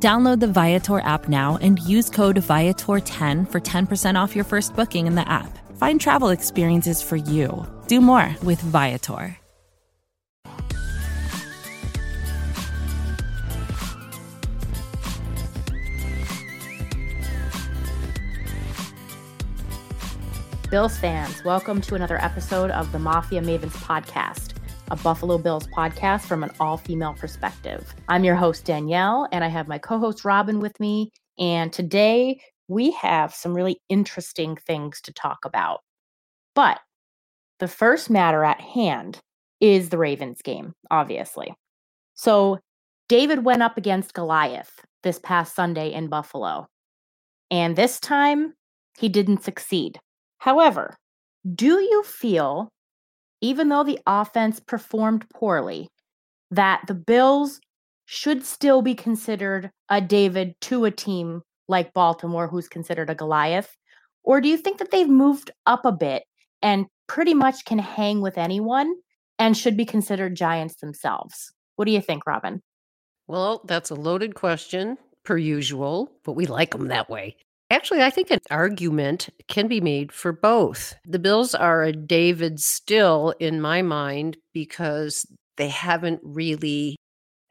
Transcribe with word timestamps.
Download 0.00 0.38
the 0.38 0.46
Viator 0.46 1.00
app 1.00 1.28
now 1.28 1.58
and 1.60 1.80
use 1.80 2.08
code 2.08 2.36
Viator10 2.36 3.50
for 3.50 3.60
10% 3.60 4.14
off 4.14 4.36
your 4.36 4.44
first 4.44 4.76
booking 4.76 5.08
in 5.08 5.16
the 5.16 5.28
app. 5.28 5.58
Find 5.76 6.00
travel 6.00 6.28
experiences 6.28 7.02
for 7.02 7.16
you. 7.16 7.66
Do 7.88 8.00
more 8.00 8.36
with 8.44 8.60
Viator. 8.60 9.36
Bills 20.70 20.98
fans, 20.98 21.42
welcome 21.44 21.80
to 21.80 21.94
another 21.94 22.22
episode 22.22 22.70
of 22.70 22.92
the 22.92 22.98
Mafia 22.98 23.40
Mavens 23.40 23.72
podcast, 23.78 24.47
a 24.90 24.96
Buffalo 24.96 25.36
Bills 25.36 25.66
podcast 25.66 26.22
from 26.22 26.42
an 26.42 26.50
all 26.60 26.78
female 26.78 27.14
perspective. 27.14 27.94
I'm 28.08 28.24
your 28.24 28.36
host, 28.36 28.64
Danielle, 28.64 29.28
and 29.32 29.44
I 29.44 29.48
have 29.48 29.68
my 29.68 29.78
co 29.78 29.98
host, 29.98 30.24
Robin, 30.24 30.60
with 30.60 30.78
me. 30.80 31.10
And 31.38 31.72
today 31.72 32.40
we 32.68 32.92
have 32.92 33.34
some 33.34 33.54
really 33.54 33.80
interesting 33.88 34.56
things 34.56 35.00
to 35.02 35.12
talk 35.12 35.44
about. 35.44 35.80
But 36.54 36.80
the 37.58 37.68
first 37.68 38.08
matter 38.08 38.44
at 38.44 38.60
hand 38.60 39.20
is 39.60 39.90
the 39.90 39.98
Ravens 39.98 40.40
game, 40.42 40.72
obviously. 40.90 41.52
So 42.14 42.58
David 43.08 43.44
went 43.44 43.62
up 43.62 43.76
against 43.76 44.14
Goliath 44.14 44.80
this 45.02 45.18
past 45.18 45.54
Sunday 45.54 45.92
in 45.92 46.08
Buffalo. 46.08 46.66
And 47.50 47.76
this 47.76 48.00
time 48.00 48.54
he 48.98 49.08
didn't 49.08 49.44
succeed. 49.44 49.98
However, 50.38 50.96
do 51.54 51.78
you 51.78 52.02
feel, 52.04 52.68
even 53.40 53.68
though 53.68 53.84
the 53.84 54.00
offense 54.06 54.60
performed 54.60 55.28
poorly, 55.30 55.88
that 56.50 56.82
the 56.86 56.94
Bills 56.94 57.60
should 58.06 58.44
still 58.44 58.82
be 58.82 58.94
considered 58.94 59.70
a 59.88 60.00
David 60.00 60.54
to 60.62 60.84
a 60.84 60.90
team 60.90 61.42
like 61.68 61.92
Baltimore, 61.92 62.48
who's 62.48 62.68
considered 62.68 63.10
a 63.10 63.14
Goliath? 63.14 63.76
Or 64.24 64.40
do 64.40 64.48
you 64.48 64.56
think 64.56 64.78
that 64.78 64.90
they've 64.90 65.08
moved 65.08 65.50
up 65.66 65.84
a 65.84 65.92
bit 65.92 66.24
and 66.62 66.86
pretty 67.06 67.34
much 67.34 67.64
can 67.64 67.78
hang 67.78 68.20
with 68.20 68.38
anyone 68.38 68.94
and 69.38 69.56
should 69.56 69.76
be 69.76 69.84
considered 69.84 70.36
giants 70.36 70.76
themselves? 70.76 71.52
What 71.76 71.84
do 71.84 71.92
you 71.92 72.00
think, 72.00 72.26
Robin? 72.26 72.62
Well, 73.26 73.60
that's 73.66 73.90
a 73.90 73.94
loaded 73.94 74.34
question, 74.34 74.96
per 75.24 75.36
usual, 75.36 76.10
but 76.24 76.32
we 76.32 76.46
like 76.46 76.70
them 76.70 76.88
that 76.88 77.10
way. 77.10 77.36
Actually, 77.70 78.02
I 78.02 78.10
think 78.10 78.30
an 78.30 78.40
argument 78.50 79.28
can 79.46 79.68
be 79.68 79.80
made 79.80 80.10
for 80.10 80.32
both. 80.32 80.94
The 81.04 81.18
Bills 81.18 81.54
are 81.54 81.82
a 81.82 81.92
David 81.92 82.60
still 82.60 83.34
in 83.38 83.60
my 83.60 83.82
mind 83.82 84.38
because 84.54 85.26
they 85.58 85.68
haven't 85.68 86.20
really 86.24 86.96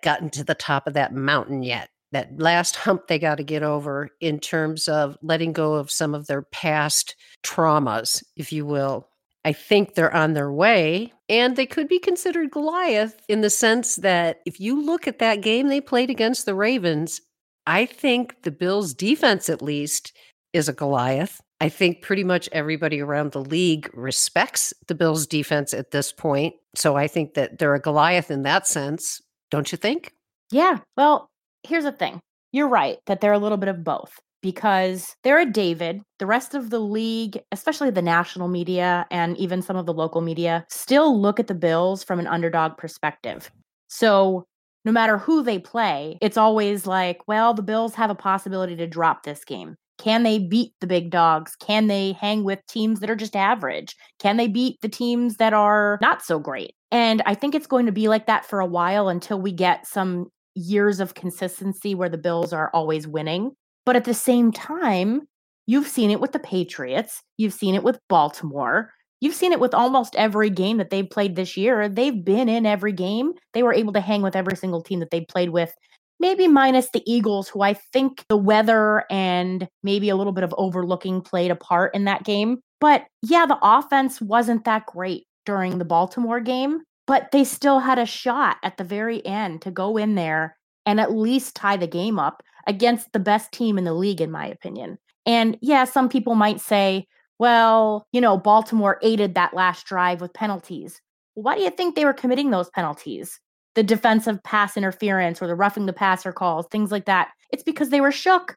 gotten 0.03 0.29
to 0.31 0.43
the 0.43 0.55
top 0.55 0.87
of 0.87 0.93
that 0.93 1.13
mountain 1.13 1.61
yet. 1.61 1.89
That 2.13 2.39
last 2.39 2.77
hump 2.77 3.07
they 3.07 3.19
got 3.19 3.35
to 3.35 3.43
get 3.43 3.63
over 3.63 4.09
in 4.19 4.39
terms 4.39 4.87
of 4.87 5.17
letting 5.21 5.53
go 5.53 5.73
of 5.73 5.91
some 5.91 6.15
of 6.15 6.25
their 6.25 6.41
past 6.41 7.15
traumas, 7.43 8.23
if 8.35 8.51
you 8.51 8.65
will. 8.65 9.07
I 9.45 9.53
think 9.53 9.93
they're 9.93 10.13
on 10.13 10.33
their 10.33 10.51
way, 10.51 11.13
and 11.29 11.55
they 11.55 11.65
could 11.65 11.87
be 11.87 11.99
considered 11.99 12.51
Goliath 12.51 13.21
in 13.29 13.41
the 13.41 13.49
sense 13.49 13.97
that 13.97 14.41
if 14.45 14.59
you 14.59 14.81
look 14.81 15.07
at 15.07 15.19
that 15.19 15.41
game 15.41 15.67
they 15.67 15.79
played 15.79 16.09
against 16.09 16.45
the 16.45 16.55
Ravens, 16.55 17.21
I 17.67 17.85
think 17.85 18.43
the 18.43 18.51
Bills' 18.51 18.93
defense, 18.93 19.49
at 19.49 19.61
least, 19.61 20.13
is 20.53 20.69
a 20.69 20.73
Goliath. 20.73 21.41
I 21.59 21.67
think 21.69 22.01
pretty 22.01 22.23
much 22.23 22.47
everybody 22.53 23.01
around 23.01 23.33
the 23.33 23.43
league 23.43 23.89
respects 23.93 24.73
the 24.87 24.95
Bills' 24.95 25.27
defense 25.27 25.73
at 25.73 25.91
this 25.91 26.13
point. 26.13 26.55
So 26.75 26.95
I 26.95 27.07
think 27.07 27.33
that 27.33 27.59
they're 27.59 27.75
a 27.75 27.81
Goliath 27.81 28.31
in 28.31 28.43
that 28.43 28.67
sense. 28.67 29.21
Don't 29.51 29.71
you 29.71 29.77
think? 29.77 30.13
Yeah. 30.49 30.79
Well, 30.95 31.29
here's 31.63 31.83
the 31.83 31.91
thing 31.91 32.21
you're 32.53 32.69
right 32.69 32.99
that 33.05 33.19
they're 33.19 33.33
a 33.33 33.39
little 33.39 33.57
bit 33.57 33.69
of 33.69 33.83
both 33.83 34.17
because 34.41 35.13
they're 35.23 35.41
a 35.41 35.45
David. 35.45 36.01
The 36.19 36.25
rest 36.25 36.55
of 36.55 36.69
the 36.69 36.79
league, 36.79 37.41
especially 37.51 37.89
the 37.89 38.01
national 38.01 38.47
media 38.47 39.05
and 39.11 39.35
even 39.37 39.61
some 39.61 39.75
of 39.75 39.85
the 39.85 39.93
local 39.93 40.21
media, 40.21 40.65
still 40.69 41.19
look 41.19 41.37
at 41.37 41.47
the 41.47 41.53
Bills 41.53 42.01
from 42.01 42.19
an 42.19 42.27
underdog 42.27 42.77
perspective. 42.77 43.51
So 43.89 44.45
no 44.87 44.93
matter 44.93 45.17
who 45.17 45.43
they 45.43 45.59
play, 45.59 46.17
it's 46.21 46.37
always 46.37 46.87
like, 46.87 47.19
well, 47.27 47.53
the 47.53 47.61
Bills 47.61 47.93
have 47.95 48.09
a 48.09 48.15
possibility 48.15 48.73
to 48.77 48.87
drop 48.87 49.23
this 49.23 49.43
game. 49.43 49.75
Can 49.97 50.23
they 50.23 50.39
beat 50.39 50.71
the 50.79 50.87
big 50.87 51.09
dogs? 51.09 51.57
Can 51.57 51.87
they 51.87 52.13
hang 52.13 52.45
with 52.45 52.65
teams 52.69 53.01
that 53.01 53.09
are 53.09 53.15
just 53.15 53.35
average? 53.35 53.97
Can 54.17 54.37
they 54.37 54.47
beat 54.47 54.79
the 54.81 54.87
teams 54.87 55.35
that 55.37 55.51
are 55.51 55.99
not 56.01 56.21
so 56.21 56.39
great? 56.39 56.71
And 56.89 57.21
I 57.25 57.33
think 57.33 57.53
it's 57.53 57.67
going 57.67 57.85
to 57.85 57.91
be 57.91 58.07
like 58.07 58.27
that 58.27 58.45
for 58.45 58.61
a 58.61 58.65
while 58.65 59.09
until 59.09 59.41
we 59.41 59.51
get 59.51 59.85
some 59.85 60.27
years 60.55 61.01
of 61.01 61.15
consistency 61.15 61.93
where 61.93 62.07
the 62.07 62.17
Bills 62.17 62.53
are 62.53 62.71
always 62.73 63.09
winning. 63.09 63.51
But 63.85 63.97
at 63.97 64.05
the 64.05 64.13
same 64.13 64.53
time, 64.53 65.23
you've 65.65 65.87
seen 65.87 66.11
it 66.11 66.21
with 66.21 66.31
the 66.31 66.39
Patriots, 66.39 67.21
you've 67.35 67.53
seen 67.53 67.75
it 67.75 67.83
with 67.83 67.99
Baltimore, 68.07 68.93
You've 69.19 69.35
seen 69.35 69.51
it 69.51 69.59
with 69.59 69.73
almost 69.73 70.15
every 70.15 70.49
game 70.49 70.77
that 70.77 70.89
they've 70.89 71.09
played 71.09 71.35
this 71.35 71.57
year. 71.57 71.89
They've 71.89 72.23
been 72.23 72.49
in 72.49 72.65
every 72.65 72.91
game. 72.93 73.33
They 73.53 73.63
were 73.63 73.73
able 73.73 73.93
to 73.93 74.01
hang 74.01 74.21
with 74.21 74.35
every 74.35 74.55
single 74.55 74.81
team 74.81 74.99
that 74.99 75.09
they 75.09 75.21
played 75.21 75.49
with, 75.49 75.73
maybe 76.19 76.47
minus 76.47 76.89
the 76.91 77.03
Eagles, 77.11 77.49
who 77.49 77.61
I 77.61 77.73
think 77.73 78.23
the 78.29 78.37
weather 78.37 79.05
and 79.09 79.67
maybe 79.83 80.09
a 80.09 80.15
little 80.15 80.33
bit 80.33 80.43
of 80.43 80.53
overlooking 80.57 81.21
played 81.21 81.51
a 81.51 81.55
part 81.55 81.95
in 81.95 82.05
that 82.05 82.23
game. 82.23 82.59
But 82.79 83.05
yeah, 83.23 83.45
the 83.45 83.57
offense 83.61 84.21
wasn't 84.21 84.65
that 84.65 84.85
great 84.85 85.25
during 85.45 85.77
the 85.79 85.85
Baltimore 85.85 86.39
game, 86.39 86.81
but 87.07 87.29
they 87.31 87.43
still 87.43 87.79
had 87.79 87.97
a 87.97 88.05
shot 88.05 88.57
at 88.63 88.77
the 88.77 88.83
very 88.83 89.25
end 89.25 89.61
to 89.63 89.71
go 89.71 89.97
in 89.97 90.15
there 90.15 90.55
and 90.85 90.99
at 90.99 91.13
least 91.13 91.55
tie 91.55 91.77
the 91.77 91.87
game 91.87 92.19
up 92.19 92.43
against 92.67 93.11
the 93.13 93.19
best 93.19 93.51
team 93.51 93.77
in 93.77 93.83
the 93.83 93.93
league, 93.93 94.21
in 94.21 94.29
my 94.29 94.45
opinion. 94.45 94.97
And 95.25 95.57
yeah, 95.61 95.85
some 95.85 96.07
people 96.07 96.35
might 96.35 96.61
say, 96.61 97.07
well, 97.39 98.07
you 98.11 98.21
know, 98.21 98.37
Baltimore 98.37 98.99
aided 99.01 99.35
that 99.35 99.53
last 99.53 99.85
drive 99.85 100.21
with 100.21 100.33
penalties. 100.33 101.01
why 101.35 101.55
do 101.55 101.61
you 101.61 101.69
think 101.69 101.95
they 101.95 102.05
were 102.05 102.13
committing 102.13 102.49
those 102.49 102.69
penalties? 102.71 103.39
The 103.75 103.83
defensive 103.83 104.41
pass 104.43 104.75
interference 104.75 105.39
or 105.39 105.45
the 105.45 105.55
roughing 105.55 105.85
the 105.85 105.93
passer 105.93 106.31
calls, 106.31 106.65
things 106.71 106.91
like 106.91 107.05
that. 107.05 107.29
It's 107.51 107.63
because 107.63 107.89
they 107.89 108.01
were 108.01 108.11
shook. 108.11 108.55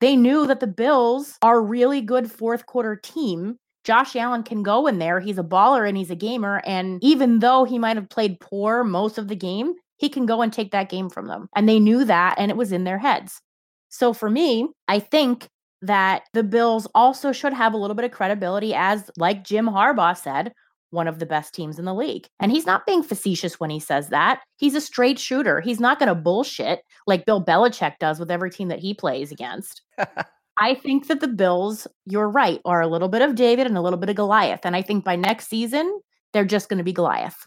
They 0.00 0.16
knew 0.16 0.46
that 0.46 0.60
the 0.60 0.66
Bills 0.66 1.36
are 1.42 1.58
a 1.58 1.62
really 1.62 2.00
good 2.00 2.30
fourth 2.30 2.64
quarter 2.66 2.96
team. 2.96 3.58
Josh 3.84 4.16
Allen 4.16 4.42
can 4.42 4.62
go 4.62 4.86
in 4.86 4.98
there. 4.98 5.20
He's 5.20 5.38
a 5.38 5.44
baller 5.44 5.86
and 5.86 5.96
he's 5.96 6.10
a 6.10 6.16
gamer. 6.16 6.62
And 6.64 7.02
even 7.04 7.40
though 7.40 7.64
he 7.64 7.78
might 7.78 7.96
have 7.96 8.08
played 8.08 8.40
poor 8.40 8.82
most 8.82 9.18
of 9.18 9.28
the 9.28 9.36
game, 9.36 9.74
he 9.98 10.08
can 10.08 10.24
go 10.24 10.40
and 10.40 10.52
take 10.52 10.72
that 10.72 10.88
game 10.88 11.10
from 11.10 11.26
them. 11.26 11.48
And 11.54 11.68
they 11.68 11.78
knew 11.78 12.04
that 12.04 12.36
and 12.38 12.50
it 12.50 12.56
was 12.56 12.72
in 12.72 12.84
their 12.84 12.98
heads. 12.98 13.40
So 13.90 14.12
for 14.12 14.30
me, 14.30 14.68
I 14.88 14.98
think 14.98 15.48
that 15.82 16.22
the 16.32 16.42
Bills 16.42 16.86
also 16.94 17.32
should 17.32 17.52
have 17.52 17.74
a 17.74 17.76
little 17.76 17.94
bit 17.94 18.04
of 18.04 18.12
credibility 18.12 18.72
as, 18.74 19.10
like 19.16 19.44
Jim 19.44 19.66
Harbaugh 19.66 20.16
said, 20.16 20.52
one 20.90 21.08
of 21.08 21.18
the 21.18 21.26
best 21.26 21.54
teams 21.54 21.78
in 21.78 21.84
the 21.84 21.94
league. 21.94 22.26
And 22.38 22.52
he's 22.52 22.66
not 22.66 22.86
being 22.86 23.02
facetious 23.02 23.58
when 23.58 23.70
he 23.70 23.80
says 23.80 24.08
that. 24.08 24.42
He's 24.58 24.74
a 24.74 24.80
straight 24.80 25.18
shooter. 25.18 25.60
He's 25.60 25.80
not 25.80 25.98
going 25.98 26.08
to 26.08 26.14
bullshit 26.14 26.80
like 27.06 27.26
Bill 27.26 27.44
Belichick 27.44 27.98
does 27.98 28.20
with 28.20 28.30
every 28.30 28.50
team 28.50 28.68
that 28.68 28.78
he 28.78 28.94
plays 28.94 29.32
against. 29.32 29.82
I 30.60 30.74
think 30.74 31.08
that 31.08 31.20
the 31.20 31.28
Bills, 31.28 31.86
you're 32.04 32.28
right, 32.28 32.60
are 32.64 32.82
a 32.82 32.86
little 32.86 33.08
bit 33.08 33.22
of 33.22 33.34
David 33.34 33.66
and 33.66 33.76
a 33.76 33.80
little 33.80 33.98
bit 33.98 34.10
of 34.10 34.16
Goliath. 34.16 34.60
And 34.64 34.76
I 34.76 34.82
think 34.82 35.04
by 35.04 35.16
next 35.16 35.48
season, 35.48 36.00
they're 36.32 36.44
just 36.44 36.68
going 36.68 36.78
to 36.78 36.84
be 36.84 36.92
Goliath. 36.92 37.46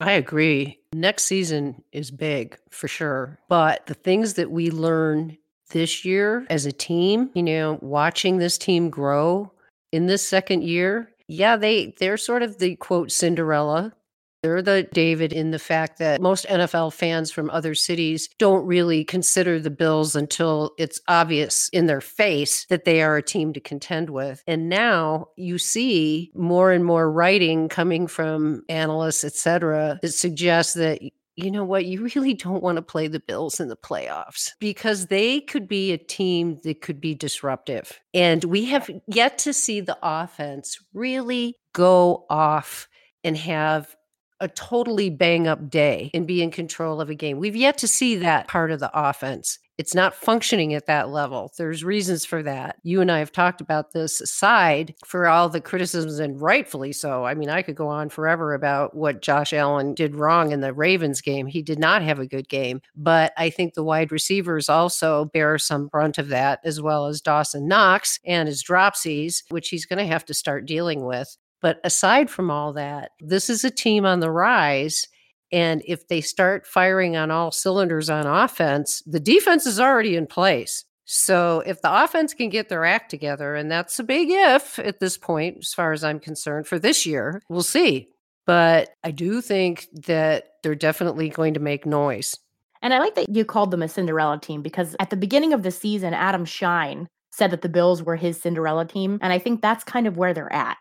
I 0.00 0.12
agree. 0.12 0.80
Next 0.94 1.24
season 1.24 1.84
is 1.92 2.10
big 2.10 2.58
for 2.70 2.88
sure. 2.88 3.38
But 3.48 3.86
the 3.86 3.94
things 3.94 4.34
that 4.34 4.50
we 4.50 4.70
learn 4.70 5.36
this 5.72 6.04
year 6.04 6.46
as 6.50 6.66
a 6.66 6.72
team, 6.72 7.30
you 7.34 7.42
know, 7.42 7.78
watching 7.82 8.38
this 8.38 8.56
team 8.58 8.90
grow 8.90 9.52
in 9.90 10.06
this 10.06 10.26
second 10.26 10.62
year. 10.62 11.10
Yeah, 11.28 11.56
they 11.56 11.94
they're 11.98 12.16
sort 12.16 12.42
of 12.42 12.58
the 12.58 12.76
quote 12.76 13.10
Cinderella. 13.10 13.94
They're 14.42 14.60
the 14.60 14.88
David 14.92 15.32
in 15.32 15.52
the 15.52 15.58
fact 15.60 15.98
that 15.98 16.20
most 16.20 16.46
NFL 16.46 16.92
fans 16.94 17.30
from 17.30 17.48
other 17.50 17.76
cities 17.76 18.28
don't 18.38 18.66
really 18.66 19.04
consider 19.04 19.60
the 19.60 19.70
Bills 19.70 20.16
until 20.16 20.72
it's 20.78 21.00
obvious 21.06 21.68
in 21.72 21.86
their 21.86 22.00
face 22.00 22.66
that 22.68 22.84
they 22.84 23.02
are 23.02 23.16
a 23.16 23.22
team 23.22 23.52
to 23.52 23.60
contend 23.60 24.10
with. 24.10 24.42
And 24.48 24.68
now 24.68 25.28
you 25.36 25.58
see 25.58 26.32
more 26.34 26.72
and 26.72 26.84
more 26.84 27.10
writing 27.10 27.68
coming 27.68 28.08
from 28.08 28.64
analysts, 28.68 29.22
et 29.22 29.34
cetera, 29.34 30.00
that 30.02 30.12
suggests 30.12 30.74
that 30.74 31.00
you 31.36 31.50
know 31.50 31.64
what? 31.64 31.86
You 31.86 32.08
really 32.14 32.34
don't 32.34 32.62
want 32.62 32.76
to 32.76 32.82
play 32.82 33.08
the 33.08 33.20
Bills 33.20 33.60
in 33.60 33.68
the 33.68 33.76
playoffs 33.76 34.50
because 34.60 35.06
they 35.06 35.40
could 35.40 35.66
be 35.66 35.92
a 35.92 35.98
team 35.98 36.58
that 36.64 36.82
could 36.82 37.00
be 37.00 37.14
disruptive. 37.14 38.00
And 38.12 38.44
we 38.44 38.66
have 38.66 38.90
yet 39.06 39.38
to 39.38 39.52
see 39.52 39.80
the 39.80 39.98
offense 40.02 40.78
really 40.92 41.56
go 41.72 42.26
off 42.28 42.88
and 43.24 43.36
have 43.36 43.96
a 44.40 44.48
totally 44.48 45.08
bang 45.08 45.46
up 45.46 45.70
day 45.70 46.10
and 46.12 46.26
be 46.26 46.42
in 46.42 46.50
control 46.50 47.00
of 47.00 47.08
a 47.08 47.14
game. 47.14 47.38
We've 47.38 47.56
yet 47.56 47.78
to 47.78 47.88
see 47.88 48.16
that 48.16 48.48
part 48.48 48.72
of 48.72 48.80
the 48.80 48.90
offense. 48.92 49.58
It's 49.78 49.94
not 49.94 50.14
functioning 50.14 50.74
at 50.74 50.86
that 50.86 51.08
level. 51.08 51.50
There's 51.56 51.82
reasons 51.82 52.24
for 52.24 52.42
that. 52.42 52.76
You 52.82 53.00
and 53.00 53.10
I 53.10 53.18
have 53.20 53.32
talked 53.32 53.60
about 53.60 53.92
this 53.92 54.20
aside 54.20 54.94
for 55.04 55.26
all 55.26 55.48
the 55.48 55.60
criticisms, 55.60 56.18
and 56.18 56.40
rightfully 56.40 56.92
so. 56.92 57.24
I 57.24 57.34
mean, 57.34 57.48
I 57.48 57.62
could 57.62 57.74
go 57.74 57.88
on 57.88 58.10
forever 58.10 58.52
about 58.52 58.94
what 58.94 59.22
Josh 59.22 59.52
Allen 59.52 59.94
did 59.94 60.14
wrong 60.14 60.52
in 60.52 60.60
the 60.60 60.74
Ravens 60.74 61.22
game. 61.22 61.46
He 61.46 61.62
did 61.62 61.78
not 61.78 62.02
have 62.02 62.18
a 62.18 62.26
good 62.26 62.48
game, 62.48 62.82
but 62.94 63.32
I 63.36 63.48
think 63.48 63.74
the 63.74 63.82
wide 63.82 64.12
receivers 64.12 64.68
also 64.68 65.24
bear 65.26 65.56
some 65.58 65.88
brunt 65.88 66.18
of 66.18 66.28
that, 66.28 66.60
as 66.64 66.80
well 66.80 67.06
as 67.06 67.22
Dawson 67.22 67.66
Knox 67.66 68.20
and 68.26 68.48
his 68.48 68.62
dropsies, 68.62 69.42
which 69.48 69.70
he's 69.70 69.86
going 69.86 69.98
to 69.98 70.12
have 70.12 70.24
to 70.26 70.34
start 70.34 70.66
dealing 70.66 71.06
with. 71.06 71.36
But 71.62 71.80
aside 71.82 72.28
from 72.28 72.50
all 72.50 72.72
that, 72.74 73.12
this 73.20 73.48
is 73.48 73.64
a 73.64 73.70
team 73.70 74.04
on 74.04 74.20
the 74.20 74.30
rise. 74.30 75.06
And 75.52 75.82
if 75.86 76.08
they 76.08 76.20
start 76.22 76.66
firing 76.66 77.16
on 77.16 77.30
all 77.30 77.50
cylinders 77.52 78.08
on 78.08 78.26
offense, 78.26 79.02
the 79.06 79.20
defense 79.20 79.66
is 79.66 79.78
already 79.78 80.16
in 80.16 80.26
place. 80.26 80.84
So 81.04 81.62
if 81.66 81.82
the 81.82 82.02
offense 82.04 82.32
can 82.32 82.48
get 82.48 82.68
their 82.68 82.84
act 82.84 83.10
together, 83.10 83.54
and 83.54 83.70
that's 83.70 83.98
a 83.98 84.04
big 84.04 84.28
if 84.30 84.78
at 84.78 84.98
this 84.98 85.18
point, 85.18 85.58
as 85.60 85.74
far 85.74 85.92
as 85.92 86.02
I'm 86.02 86.20
concerned, 86.20 86.66
for 86.66 86.78
this 86.78 87.04
year, 87.04 87.42
we'll 87.48 87.62
see. 87.62 88.08
But 88.46 88.90
I 89.04 89.10
do 89.10 89.40
think 89.40 89.88
that 90.06 90.54
they're 90.62 90.74
definitely 90.74 91.28
going 91.28 91.54
to 91.54 91.60
make 91.60 91.84
noise. 91.84 92.36
And 92.80 92.92
I 92.94 92.98
like 92.98 93.14
that 93.14 93.28
you 93.28 93.44
called 93.44 93.70
them 93.70 93.82
a 93.82 93.88
Cinderella 93.88 94.40
team 94.40 94.62
because 94.62 94.96
at 94.98 95.10
the 95.10 95.16
beginning 95.16 95.52
of 95.52 95.62
the 95.62 95.70
season, 95.70 96.14
Adam 96.14 96.44
Schein 96.44 97.08
said 97.30 97.50
that 97.50 97.62
the 97.62 97.68
Bills 97.68 98.02
were 98.02 98.16
his 98.16 98.40
Cinderella 98.40 98.84
team. 98.84 99.18
And 99.22 99.32
I 99.32 99.38
think 99.38 99.60
that's 99.60 99.84
kind 99.84 100.06
of 100.06 100.16
where 100.16 100.34
they're 100.34 100.52
at 100.52 100.76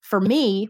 for 0.00 0.20
me, 0.20 0.68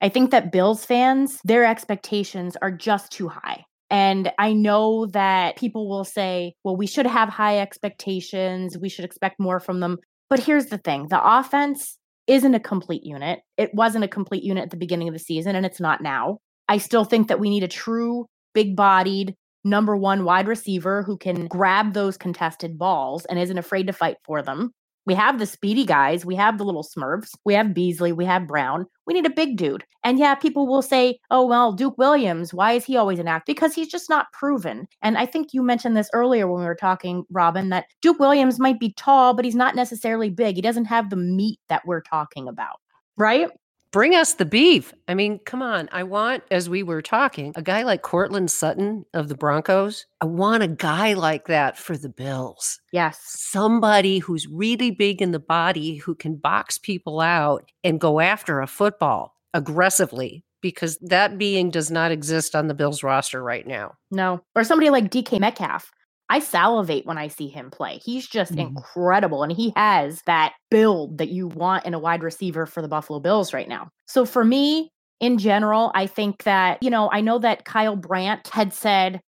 I 0.00 0.08
think 0.08 0.30
that 0.30 0.52
Bills 0.52 0.84
fans, 0.84 1.40
their 1.44 1.64
expectations 1.64 2.56
are 2.62 2.70
just 2.70 3.12
too 3.12 3.28
high. 3.28 3.64
And 3.90 4.30
I 4.38 4.52
know 4.52 5.06
that 5.06 5.56
people 5.56 5.88
will 5.88 6.04
say, 6.04 6.54
well, 6.62 6.76
we 6.76 6.86
should 6.86 7.06
have 7.06 7.28
high 7.28 7.58
expectations. 7.58 8.76
We 8.78 8.88
should 8.88 9.04
expect 9.04 9.40
more 9.40 9.60
from 9.60 9.80
them. 9.80 9.98
But 10.28 10.40
here's 10.40 10.66
the 10.66 10.78
thing 10.78 11.08
the 11.08 11.20
offense 11.22 11.96
isn't 12.26 12.54
a 12.54 12.60
complete 12.60 13.02
unit. 13.04 13.40
It 13.56 13.74
wasn't 13.74 14.04
a 14.04 14.08
complete 14.08 14.42
unit 14.44 14.64
at 14.64 14.70
the 14.70 14.76
beginning 14.76 15.08
of 15.08 15.14
the 15.14 15.20
season, 15.20 15.56
and 15.56 15.64
it's 15.64 15.80
not 15.80 16.02
now. 16.02 16.38
I 16.68 16.76
still 16.76 17.04
think 17.04 17.28
that 17.28 17.40
we 17.40 17.48
need 17.48 17.62
a 17.62 17.68
true, 17.68 18.26
big 18.52 18.76
bodied, 18.76 19.34
number 19.64 19.96
one 19.96 20.24
wide 20.24 20.46
receiver 20.46 21.02
who 21.02 21.16
can 21.16 21.46
grab 21.46 21.94
those 21.94 22.18
contested 22.18 22.78
balls 22.78 23.24
and 23.24 23.38
isn't 23.38 23.58
afraid 23.58 23.86
to 23.86 23.92
fight 23.94 24.16
for 24.24 24.42
them. 24.42 24.72
We 25.08 25.14
have 25.14 25.38
the 25.38 25.46
speedy 25.46 25.86
guys. 25.86 26.26
We 26.26 26.34
have 26.34 26.58
the 26.58 26.64
little 26.64 26.84
smurfs. 26.84 27.30
We 27.46 27.54
have 27.54 27.72
Beasley. 27.72 28.12
We 28.12 28.26
have 28.26 28.46
Brown. 28.46 28.84
We 29.06 29.14
need 29.14 29.24
a 29.24 29.30
big 29.30 29.56
dude. 29.56 29.82
And 30.04 30.18
yeah, 30.18 30.34
people 30.34 30.66
will 30.66 30.82
say, 30.82 31.18
oh, 31.30 31.46
well, 31.46 31.72
Duke 31.72 31.96
Williams, 31.96 32.52
why 32.52 32.72
is 32.72 32.84
he 32.84 32.94
always 32.98 33.18
an 33.18 33.26
act? 33.26 33.46
Because 33.46 33.74
he's 33.74 33.88
just 33.88 34.10
not 34.10 34.30
proven. 34.34 34.86
And 35.00 35.16
I 35.16 35.24
think 35.24 35.54
you 35.54 35.62
mentioned 35.62 35.96
this 35.96 36.10
earlier 36.12 36.46
when 36.46 36.60
we 36.60 36.66
were 36.66 36.74
talking, 36.74 37.24
Robin, 37.30 37.70
that 37.70 37.86
Duke 38.02 38.18
Williams 38.18 38.58
might 38.58 38.78
be 38.78 38.92
tall, 38.98 39.32
but 39.32 39.46
he's 39.46 39.54
not 39.54 39.74
necessarily 39.74 40.28
big. 40.28 40.56
He 40.56 40.60
doesn't 40.60 40.84
have 40.84 41.08
the 41.08 41.16
meat 41.16 41.58
that 41.70 41.86
we're 41.86 42.02
talking 42.02 42.46
about. 42.46 42.78
Right? 43.16 43.48
Bring 43.92 44.14
us 44.14 44.34
the 44.34 44.44
beef. 44.44 44.92
I 45.06 45.14
mean, 45.14 45.40
come 45.44 45.62
on. 45.62 45.88
I 45.92 46.02
want, 46.02 46.44
as 46.50 46.68
we 46.68 46.82
were 46.82 47.02
talking, 47.02 47.52
a 47.56 47.62
guy 47.62 47.82
like 47.82 48.02
Courtland 48.02 48.50
Sutton 48.50 49.04
of 49.14 49.28
the 49.28 49.34
Broncos. 49.34 50.06
I 50.20 50.26
want 50.26 50.62
a 50.62 50.68
guy 50.68 51.14
like 51.14 51.46
that 51.46 51.78
for 51.78 51.96
the 51.96 52.08
Bills. 52.08 52.80
Yes. 52.92 53.18
Somebody 53.24 54.18
who's 54.18 54.46
really 54.46 54.90
big 54.90 55.22
in 55.22 55.32
the 55.32 55.38
body 55.38 55.96
who 55.96 56.14
can 56.14 56.36
box 56.36 56.78
people 56.78 57.20
out 57.20 57.70
and 57.84 58.00
go 58.00 58.20
after 58.20 58.60
a 58.60 58.66
football 58.66 59.34
aggressively 59.54 60.44
because 60.60 60.98
that 60.98 61.38
being 61.38 61.70
does 61.70 61.90
not 61.90 62.10
exist 62.10 62.54
on 62.54 62.68
the 62.68 62.74
Bills 62.74 63.02
roster 63.02 63.42
right 63.42 63.66
now. 63.66 63.94
No. 64.10 64.40
Or 64.54 64.64
somebody 64.64 64.90
like 64.90 65.10
DK 65.10 65.38
Metcalf. 65.40 65.90
I 66.30 66.40
salivate 66.40 67.06
when 67.06 67.18
I 67.18 67.28
see 67.28 67.48
him 67.48 67.70
play. 67.70 68.00
He's 68.04 68.26
just 68.26 68.52
mm. 68.52 68.60
incredible. 68.60 69.42
And 69.42 69.52
he 69.52 69.72
has 69.76 70.22
that 70.26 70.54
build 70.70 71.18
that 71.18 71.30
you 71.30 71.48
want 71.48 71.86
in 71.86 71.94
a 71.94 71.98
wide 71.98 72.22
receiver 72.22 72.66
for 72.66 72.82
the 72.82 72.88
Buffalo 72.88 73.20
Bills 73.20 73.54
right 73.54 73.68
now. 73.68 73.88
So 74.06 74.24
for 74.24 74.44
me, 74.44 74.90
in 75.20 75.38
general, 75.38 75.90
I 75.94 76.06
think 76.06 76.44
that, 76.44 76.82
you 76.82 76.90
know, 76.90 77.10
I 77.10 77.20
know 77.22 77.38
that 77.38 77.64
Kyle 77.64 77.96
Brandt 77.96 78.48
had 78.48 78.72
said 78.72 79.20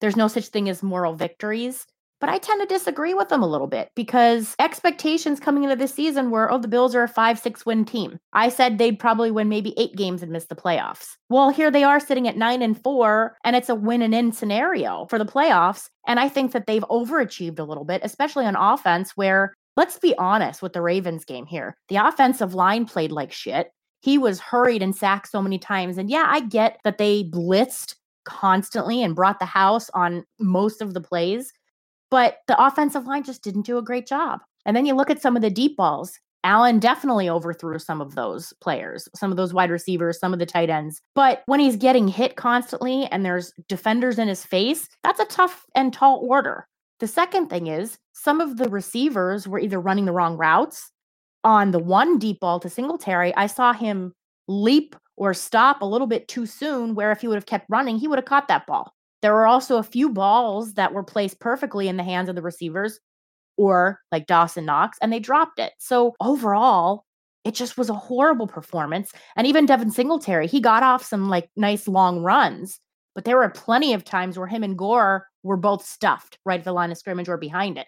there's 0.00 0.16
no 0.16 0.28
such 0.28 0.46
thing 0.46 0.68
as 0.68 0.82
moral 0.82 1.14
victories. 1.14 1.86
But 2.24 2.32
I 2.32 2.38
tend 2.38 2.62
to 2.62 2.66
disagree 2.66 3.12
with 3.12 3.28
them 3.28 3.42
a 3.42 3.46
little 3.46 3.66
bit 3.66 3.90
because 3.94 4.54
expectations 4.58 5.38
coming 5.38 5.62
into 5.62 5.76
this 5.76 5.92
season 5.92 6.30
were, 6.30 6.50
oh, 6.50 6.56
the 6.56 6.68
Bills 6.68 6.94
are 6.94 7.02
a 7.02 7.08
five, 7.08 7.38
six 7.38 7.66
win 7.66 7.84
team. 7.84 8.18
I 8.32 8.48
said 8.48 8.78
they'd 8.78 8.98
probably 8.98 9.30
win 9.30 9.50
maybe 9.50 9.74
eight 9.76 9.94
games 9.94 10.22
and 10.22 10.32
miss 10.32 10.46
the 10.46 10.54
playoffs. 10.54 11.16
Well, 11.28 11.50
here 11.50 11.70
they 11.70 11.84
are 11.84 12.00
sitting 12.00 12.26
at 12.26 12.38
nine 12.38 12.62
and 12.62 12.82
four, 12.82 13.36
and 13.44 13.54
it's 13.54 13.68
a 13.68 13.74
win 13.74 14.00
and 14.00 14.14
in 14.14 14.32
scenario 14.32 15.04
for 15.10 15.18
the 15.18 15.26
playoffs. 15.26 15.90
And 16.06 16.18
I 16.18 16.30
think 16.30 16.52
that 16.52 16.66
they've 16.66 16.82
overachieved 16.84 17.58
a 17.58 17.64
little 17.64 17.84
bit, 17.84 18.00
especially 18.02 18.46
on 18.46 18.56
offense, 18.56 19.10
where 19.18 19.52
let's 19.76 19.98
be 19.98 20.16
honest 20.16 20.62
with 20.62 20.72
the 20.72 20.80
Ravens 20.80 21.26
game 21.26 21.44
here. 21.44 21.76
The 21.90 21.96
offensive 21.96 22.54
line 22.54 22.86
played 22.86 23.12
like 23.12 23.32
shit. 23.32 23.70
He 24.00 24.16
was 24.16 24.40
hurried 24.40 24.82
and 24.82 24.96
sacked 24.96 25.28
so 25.28 25.42
many 25.42 25.58
times. 25.58 25.98
And 25.98 26.08
yeah, 26.08 26.24
I 26.26 26.40
get 26.40 26.80
that 26.84 26.96
they 26.96 27.24
blitzed 27.24 27.96
constantly 28.24 29.02
and 29.02 29.14
brought 29.14 29.40
the 29.40 29.44
house 29.44 29.90
on 29.90 30.24
most 30.38 30.80
of 30.80 30.94
the 30.94 31.02
plays. 31.02 31.52
But 32.10 32.38
the 32.46 32.62
offensive 32.62 33.06
line 33.06 33.24
just 33.24 33.42
didn't 33.42 33.66
do 33.66 33.78
a 33.78 33.82
great 33.82 34.06
job. 34.06 34.40
And 34.66 34.76
then 34.76 34.86
you 34.86 34.94
look 34.94 35.10
at 35.10 35.20
some 35.20 35.36
of 35.36 35.42
the 35.42 35.50
deep 35.50 35.76
balls. 35.76 36.18
Allen 36.44 36.78
definitely 36.78 37.28
overthrew 37.28 37.78
some 37.78 38.02
of 38.02 38.14
those 38.14 38.52
players, 38.60 39.08
some 39.14 39.30
of 39.30 39.38
those 39.38 39.54
wide 39.54 39.70
receivers, 39.70 40.18
some 40.18 40.34
of 40.34 40.38
the 40.38 40.46
tight 40.46 40.68
ends. 40.68 41.00
But 41.14 41.42
when 41.46 41.58
he's 41.58 41.76
getting 41.76 42.06
hit 42.06 42.36
constantly 42.36 43.06
and 43.06 43.24
there's 43.24 43.52
defenders 43.66 44.18
in 44.18 44.28
his 44.28 44.44
face, 44.44 44.88
that's 45.02 45.20
a 45.20 45.24
tough 45.24 45.64
and 45.74 45.90
tall 45.92 46.20
order. 46.22 46.68
The 47.00 47.06
second 47.06 47.48
thing 47.48 47.66
is 47.66 47.98
some 48.12 48.42
of 48.42 48.58
the 48.58 48.68
receivers 48.68 49.48
were 49.48 49.58
either 49.58 49.80
running 49.80 50.04
the 50.04 50.12
wrong 50.12 50.36
routes. 50.36 50.90
On 51.44 51.70
the 51.70 51.78
one 51.78 52.18
deep 52.18 52.40
ball 52.40 52.60
to 52.60 52.70
Singletary, 52.70 53.34
I 53.36 53.46
saw 53.46 53.72
him 53.72 54.12
leap 54.46 54.96
or 55.16 55.32
stop 55.34 55.80
a 55.80 55.86
little 55.86 56.06
bit 56.06 56.28
too 56.28 56.46
soon, 56.46 56.94
where 56.94 57.12
if 57.12 57.20
he 57.20 57.28
would 57.28 57.36
have 57.36 57.46
kept 57.46 57.66
running, 57.68 57.98
he 57.98 58.08
would 58.08 58.18
have 58.18 58.24
caught 58.24 58.48
that 58.48 58.66
ball. 58.66 58.92
There 59.24 59.32
were 59.32 59.46
also 59.46 59.78
a 59.78 59.82
few 59.82 60.10
balls 60.10 60.74
that 60.74 60.92
were 60.92 61.02
placed 61.02 61.40
perfectly 61.40 61.88
in 61.88 61.96
the 61.96 62.02
hands 62.02 62.28
of 62.28 62.36
the 62.36 62.42
receivers 62.42 63.00
or 63.56 64.02
like 64.12 64.26
Dawson 64.26 64.66
Knox, 64.66 64.98
and 65.00 65.10
they 65.10 65.18
dropped 65.18 65.58
it. 65.58 65.72
So 65.78 66.14
overall, 66.20 67.06
it 67.42 67.54
just 67.54 67.78
was 67.78 67.88
a 67.88 67.94
horrible 67.94 68.46
performance. 68.46 69.12
And 69.34 69.46
even 69.46 69.64
Devin 69.64 69.92
Singletary, 69.92 70.46
he 70.46 70.60
got 70.60 70.82
off 70.82 71.02
some 71.02 71.30
like 71.30 71.48
nice 71.56 71.88
long 71.88 72.20
runs, 72.20 72.78
but 73.14 73.24
there 73.24 73.38
were 73.38 73.48
plenty 73.48 73.94
of 73.94 74.04
times 74.04 74.36
where 74.36 74.46
him 74.46 74.62
and 74.62 74.76
Gore 74.76 75.26
were 75.42 75.56
both 75.56 75.86
stuffed 75.86 76.36
right 76.44 76.60
at 76.60 76.64
the 76.64 76.72
line 76.72 76.92
of 76.92 76.98
scrimmage 76.98 77.30
or 77.30 77.38
behind 77.38 77.78
it. 77.78 77.86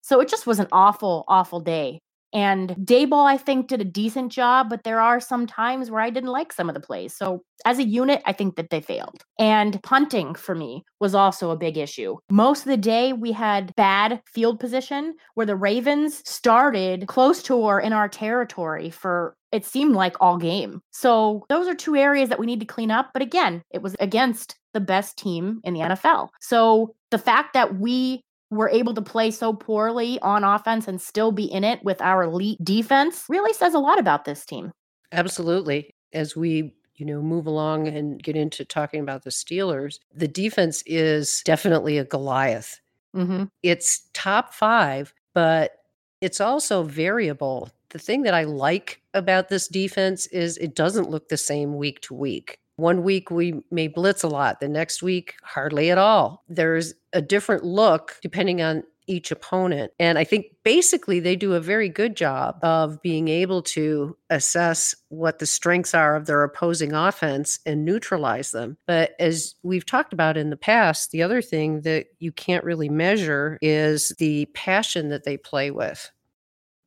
So 0.00 0.20
it 0.20 0.28
just 0.28 0.46
was 0.46 0.58
an 0.58 0.68
awful, 0.72 1.26
awful 1.28 1.60
day 1.60 2.00
and 2.32 2.70
Daboll, 2.76 3.26
I 3.26 3.36
think, 3.36 3.68
did 3.68 3.80
a 3.80 3.84
decent 3.84 4.32
job, 4.32 4.68
but 4.68 4.84
there 4.84 5.00
are 5.00 5.20
some 5.20 5.46
times 5.46 5.90
where 5.90 6.00
I 6.00 6.10
didn't 6.10 6.30
like 6.30 6.52
some 6.52 6.68
of 6.68 6.74
the 6.74 6.80
plays. 6.80 7.14
So 7.14 7.42
as 7.64 7.78
a 7.78 7.86
unit, 7.86 8.22
I 8.26 8.32
think 8.32 8.56
that 8.56 8.70
they 8.70 8.80
failed. 8.80 9.22
And 9.38 9.82
punting 9.82 10.34
for 10.34 10.54
me 10.54 10.84
was 11.00 11.14
also 11.14 11.50
a 11.50 11.56
big 11.56 11.78
issue. 11.78 12.16
Most 12.30 12.60
of 12.60 12.70
the 12.70 12.76
day, 12.76 13.12
we 13.12 13.32
had 13.32 13.74
bad 13.76 14.20
field 14.26 14.60
position 14.60 15.14
where 15.34 15.46
the 15.46 15.56
Ravens 15.56 16.22
started 16.28 17.06
close 17.06 17.42
to 17.44 17.54
or 17.54 17.80
in 17.80 17.92
our 17.92 18.08
territory 18.08 18.90
for 18.90 19.34
it 19.50 19.64
seemed 19.64 19.94
like 19.94 20.14
all 20.20 20.36
game. 20.36 20.82
So 20.90 21.46
those 21.48 21.66
are 21.66 21.74
two 21.74 21.96
areas 21.96 22.28
that 22.28 22.38
we 22.38 22.44
need 22.44 22.60
to 22.60 22.66
clean 22.66 22.90
up. 22.90 23.10
But 23.14 23.22
again, 23.22 23.62
it 23.70 23.80
was 23.80 23.96
against 23.98 24.56
the 24.74 24.80
best 24.80 25.16
team 25.16 25.60
in 25.64 25.72
the 25.72 25.80
NFL. 25.80 26.28
So 26.40 26.94
the 27.10 27.18
fact 27.18 27.54
that 27.54 27.78
we 27.78 28.22
were 28.50 28.68
able 28.70 28.94
to 28.94 29.02
play 29.02 29.30
so 29.30 29.52
poorly 29.52 30.18
on 30.20 30.44
offense 30.44 30.88
and 30.88 31.00
still 31.00 31.32
be 31.32 31.44
in 31.44 31.64
it 31.64 31.82
with 31.84 32.00
our 32.00 32.22
elite 32.22 32.58
defense 32.64 33.24
really 33.28 33.52
says 33.52 33.74
a 33.74 33.78
lot 33.78 33.98
about 33.98 34.24
this 34.24 34.46
team. 34.46 34.72
Absolutely. 35.12 35.94
As 36.12 36.34
we 36.34 36.74
you 36.96 37.06
know 37.06 37.22
move 37.22 37.46
along 37.46 37.86
and 37.88 38.22
get 38.22 38.36
into 38.36 38.64
talking 38.64 39.00
about 39.00 39.24
the 39.24 39.30
Steelers, 39.30 39.98
the 40.14 40.28
defense 40.28 40.82
is 40.86 41.42
definitely 41.44 41.98
a 41.98 42.04
Goliath. 42.04 42.80
Mm-hmm. 43.14 43.44
It's 43.62 44.08
top 44.12 44.52
five, 44.52 45.14
but 45.34 45.72
it's 46.20 46.40
also 46.40 46.82
variable. 46.82 47.70
The 47.90 47.98
thing 47.98 48.22
that 48.22 48.34
I 48.34 48.44
like 48.44 49.00
about 49.14 49.48
this 49.48 49.68
defense 49.68 50.26
is 50.26 50.58
it 50.58 50.74
doesn't 50.74 51.10
look 51.10 51.28
the 51.28 51.36
same 51.36 51.76
week 51.76 52.00
to 52.02 52.14
week. 52.14 52.58
One 52.78 53.02
week 53.02 53.32
we 53.32 53.60
may 53.72 53.88
blitz 53.88 54.22
a 54.22 54.28
lot, 54.28 54.60
the 54.60 54.68
next 54.68 55.02
week 55.02 55.34
hardly 55.42 55.90
at 55.90 55.98
all. 55.98 56.44
There's 56.48 56.94
a 57.12 57.20
different 57.20 57.64
look 57.64 58.16
depending 58.22 58.62
on 58.62 58.84
each 59.08 59.32
opponent. 59.32 59.90
And 59.98 60.16
I 60.16 60.22
think 60.22 60.46
basically 60.62 61.18
they 61.18 61.34
do 61.34 61.54
a 61.54 61.60
very 61.60 61.88
good 61.88 62.16
job 62.16 62.60
of 62.62 63.02
being 63.02 63.26
able 63.26 63.62
to 63.62 64.16
assess 64.30 64.94
what 65.08 65.40
the 65.40 65.46
strengths 65.46 65.92
are 65.92 66.14
of 66.14 66.26
their 66.26 66.44
opposing 66.44 66.92
offense 66.92 67.58
and 67.66 67.84
neutralize 67.84 68.52
them. 68.52 68.76
But 68.86 69.16
as 69.18 69.56
we've 69.64 69.86
talked 69.86 70.12
about 70.12 70.36
in 70.36 70.50
the 70.50 70.56
past, 70.56 71.10
the 71.10 71.24
other 71.24 71.42
thing 71.42 71.80
that 71.80 72.06
you 72.20 72.30
can't 72.30 72.62
really 72.62 72.88
measure 72.88 73.58
is 73.60 74.10
the 74.18 74.44
passion 74.54 75.08
that 75.08 75.24
they 75.24 75.36
play 75.36 75.72
with. 75.72 76.12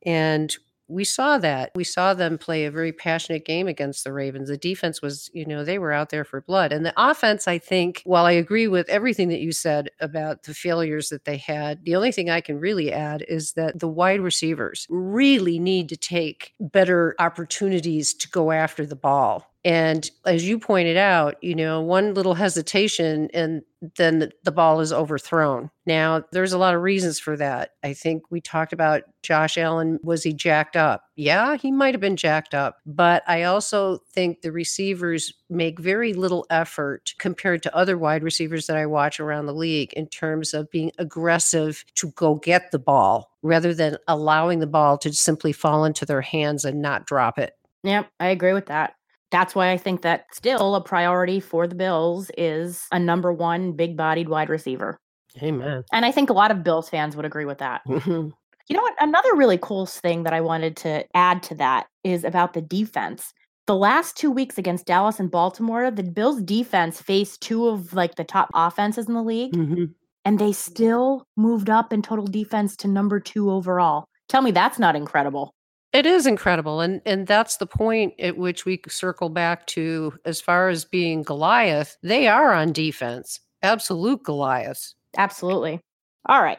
And 0.06 0.56
we 0.88 1.04
saw 1.04 1.38
that. 1.38 1.70
We 1.74 1.84
saw 1.84 2.14
them 2.14 2.38
play 2.38 2.64
a 2.64 2.70
very 2.70 2.92
passionate 2.92 3.44
game 3.44 3.66
against 3.68 4.04
the 4.04 4.12
Ravens. 4.12 4.48
The 4.48 4.56
defense 4.56 5.00
was, 5.00 5.30
you 5.32 5.46
know, 5.46 5.64
they 5.64 5.78
were 5.78 5.92
out 5.92 6.10
there 6.10 6.24
for 6.24 6.40
blood. 6.40 6.72
And 6.72 6.84
the 6.84 6.92
offense, 6.96 7.48
I 7.48 7.58
think, 7.58 8.02
while 8.04 8.26
I 8.26 8.32
agree 8.32 8.68
with 8.68 8.88
everything 8.88 9.28
that 9.28 9.40
you 9.40 9.52
said 9.52 9.90
about 10.00 10.42
the 10.44 10.54
failures 10.54 11.08
that 11.08 11.24
they 11.24 11.36
had, 11.38 11.84
the 11.84 11.96
only 11.96 12.12
thing 12.12 12.30
I 12.30 12.40
can 12.40 12.58
really 12.58 12.92
add 12.92 13.24
is 13.28 13.52
that 13.52 13.78
the 13.78 13.88
wide 13.88 14.20
receivers 14.20 14.86
really 14.90 15.58
need 15.58 15.88
to 15.90 15.96
take 15.96 16.52
better 16.60 17.14
opportunities 17.18 18.14
to 18.14 18.28
go 18.28 18.50
after 18.50 18.84
the 18.84 18.96
ball. 18.96 19.51
And 19.64 20.10
as 20.26 20.46
you 20.46 20.58
pointed 20.58 20.96
out, 20.96 21.36
you 21.42 21.54
know, 21.54 21.80
one 21.80 22.14
little 22.14 22.34
hesitation 22.34 23.28
and 23.32 23.62
then 23.96 24.30
the 24.44 24.52
ball 24.52 24.80
is 24.80 24.92
overthrown. 24.92 25.70
Now, 25.86 26.24
there's 26.32 26.52
a 26.52 26.58
lot 26.58 26.74
of 26.74 26.82
reasons 26.82 27.18
for 27.18 27.36
that. 27.36 27.70
I 27.82 27.94
think 27.94 28.24
we 28.30 28.40
talked 28.40 28.72
about 28.72 29.02
Josh 29.22 29.58
Allen. 29.58 29.98
Was 30.02 30.22
he 30.22 30.32
jacked 30.32 30.76
up? 30.76 31.04
Yeah, 31.16 31.56
he 31.56 31.70
might 31.70 31.94
have 31.94 32.00
been 32.00 32.16
jacked 32.16 32.54
up. 32.54 32.78
But 32.86 33.22
I 33.28 33.44
also 33.44 33.98
think 34.12 34.40
the 34.40 34.52
receivers 34.52 35.32
make 35.48 35.78
very 35.78 36.12
little 36.12 36.46
effort 36.50 37.14
compared 37.18 37.62
to 37.64 37.76
other 37.76 37.98
wide 37.98 38.22
receivers 38.22 38.66
that 38.66 38.76
I 38.76 38.86
watch 38.86 39.20
around 39.20 39.46
the 39.46 39.54
league 39.54 39.92
in 39.94 40.06
terms 40.08 40.54
of 40.54 40.70
being 40.70 40.92
aggressive 40.98 41.84
to 41.96 42.10
go 42.12 42.36
get 42.36 42.70
the 42.70 42.78
ball 42.78 43.30
rather 43.42 43.74
than 43.74 43.96
allowing 44.08 44.60
the 44.60 44.66
ball 44.66 44.98
to 44.98 45.12
simply 45.12 45.52
fall 45.52 45.84
into 45.84 46.04
their 46.04 46.22
hands 46.22 46.64
and 46.64 46.82
not 46.82 47.06
drop 47.06 47.38
it. 47.38 47.56
Yep, 47.84 48.08
I 48.20 48.28
agree 48.28 48.52
with 48.52 48.66
that 48.66 48.94
that's 49.32 49.54
why 49.54 49.72
I 49.72 49.76
think 49.76 50.02
that 50.02 50.26
still 50.32 50.76
a 50.76 50.80
priority 50.80 51.40
for 51.40 51.66
the 51.66 51.74
Bills 51.74 52.30
is 52.38 52.86
a 52.92 52.98
number 53.00 53.32
one 53.32 53.72
big 53.72 53.96
bodied 53.96 54.28
wide 54.28 54.48
receiver. 54.48 55.00
Amen. 55.42 55.82
And 55.92 56.04
I 56.04 56.12
think 56.12 56.30
a 56.30 56.34
lot 56.34 56.50
of 56.52 56.62
Bills 56.62 56.88
fans 56.88 57.16
would 57.16 57.24
agree 57.24 57.46
with 57.46 57.58
that. 57.58 57.80
Mm-hmm. 57.88 58.28
You 58.68 58.76
know 58.76 58.82
what? 58.82 58.94
Another 59.00 59.34
really 59.34 59.58
cool 59.58 59.86
thing 59.86 60.22
that 60.22 60.32
I 60.32 60.40
wanted 60.40 60.76
to 60.78 61.04
add 61.16 61.42
to 61.44 61.54
that 61.56 61.86
is 62.04 62.22
about 62.22 62.52
the 62.52 62.60
defense. 62.60 63.32
The 63.66 63.74
last 63.74 64.16
two 64.16 64.30
weeks 64.30 64.58
against 64.58 64.86
Dallas 64.86 65.18
and 65.18 65.30
Baltimore, 65.30 65.90
the 65.90 66.02
Bills 66.02 66.42
defense 66.42 67.00
faced 67.00 67.40
two 67.40 67.66
of 67.68 67.92
like 67.94 68.14
the 68.16 68.24
top 68.24 68.50
offenses 68.54 69.08
in 69.08 69.14
the 69.14 69.22
league, 69.22 69.52
Mm-hmm. 69.54 69.84
and 70.24 70.38
they 70.38 70.52
still 70.52 71.26
moved 71.36 71.70
up 71.70 71.92
in 71.92 72.02
total 72.02 72.26
defense 72.26 72.76
to 72.76 72.88
number 72.88 73.18
two 73.18 73.50
overall. 73.50 74.04
Tell 74.28 74.42
me 74.42 74.50
that's 74.50 74.78
not 74.78 74.96
incredible. 74.96 75.54
It 75.92 76.06
is 76.06 76.26
incredible. 76.26 76.80
And 76.80 77.02
and 77.04 77.26
that's 77.26 77.58
the 77.58 77.66
point 77.66 78.14
at 78.18 78.38
which 78.38 78.64
we 78.64 78.80
circle 78.88 79.28
back 79.28 79.66
to 79.68 80.14
as 80.24 80.40
far 80.40 80.68
as 80.68 80.84
being 80.84 81.22
Goliath, 81.22 81.96
they 82.02 82.28
are 82.28 82.52
on 82.52 82.72
defense. 82.72 83.40
Absolute 83.62 84.24
Goliaths. 84.24 84.94
Absolutely. 85.16 85.80
All 86.28 86.42
right. 86.42 86.58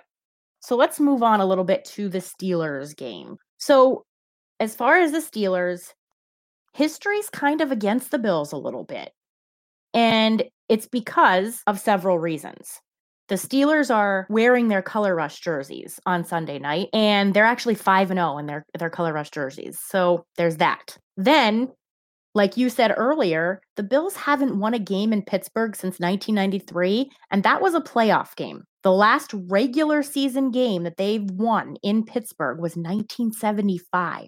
So 0.61 0.75
let's 0.75 0.99
move 0.99 1.23
on 1.23 1.41
a 1.41 1.45
little 1.45 1.63
bit 1.65 1.83
to 1.85 2.07
the 2.07 2.19
Steelers 2.19 2.95
game. 2.95 3.37
So, 3.57 4.05
as 4.59 4.75
far 4.75 4.97
as 4.99 5.11
the 5.11 5.17
Steelers, 5.17 5.93
history's 6.73 7.29
kind 7.29 7.59
of 7.59 7.71
against 7.71 8.11
the 8.11 8.19
Bills 8.19 8.53
a 8.53 8.57
little 8.57 8.83
bit. 8.85 9.11
And 9.93 10.43
it's 10.69 10.87
because 10.87 11.61
of 11.67 11.79
several 11.79 12.17
reasons. 12.19 12.79
The 13.33 13.39
Steelers 13.39 13.89
are 13.89 14.27
wearing 14.29 14.67
their 14.67 14.83
color 14.83 15.15
rush 15.15 15.39
jerseys 15.39 15.99
on 16.05 16.23
Sunday 16.23 16.59
night 16.59 16.89
and 16.93 17.33
they're 17.33 17.47
actually 17.47 17.73
5 17.73 18.11
and 18.11 18.19
0 18.19 18.37
in 18.37 18.45
their 18.45 18.63
their 18.77 18.91
color 18.91 19.11
rush 19.11 19.31
jerseys. 19.31 19.79
So 19.83 20.23
there's 20.37 20.57
that. 20.57 20.99
Then 21.17 21.71
like 22.35 22.57
you 22.57 22.69
said 22.69 22.93
earlier, 22.95 23.59
the 23.75 23.81
Bills 23.81 24.15
haven't 24.15 24.59
won 24.59 24.75
a 24.75 24.79
game 24.79 25.11
in 25.11 25.23
Pittsburgh 25.23 25.75
since 25.75 25.99
1993, 25.99 27.09
and 27.31 27.41
that 27.41 27.59
was 27.59 27.73
a 27.73 27.81
playoff 27.81 28.35
game. 28.35 28.65
The 28.83 28.91
last 28.91 29.33
regular 29.49 30.03
season 30.03 30.51
game 30.51 30.83
that 30.83 30.97
they've 30.97 31.27
won 31.31 31.77
in 31.81 32.05
Pittsburgh 32.05 32.59
was 32.59 32.75
1975. 32.75 34.27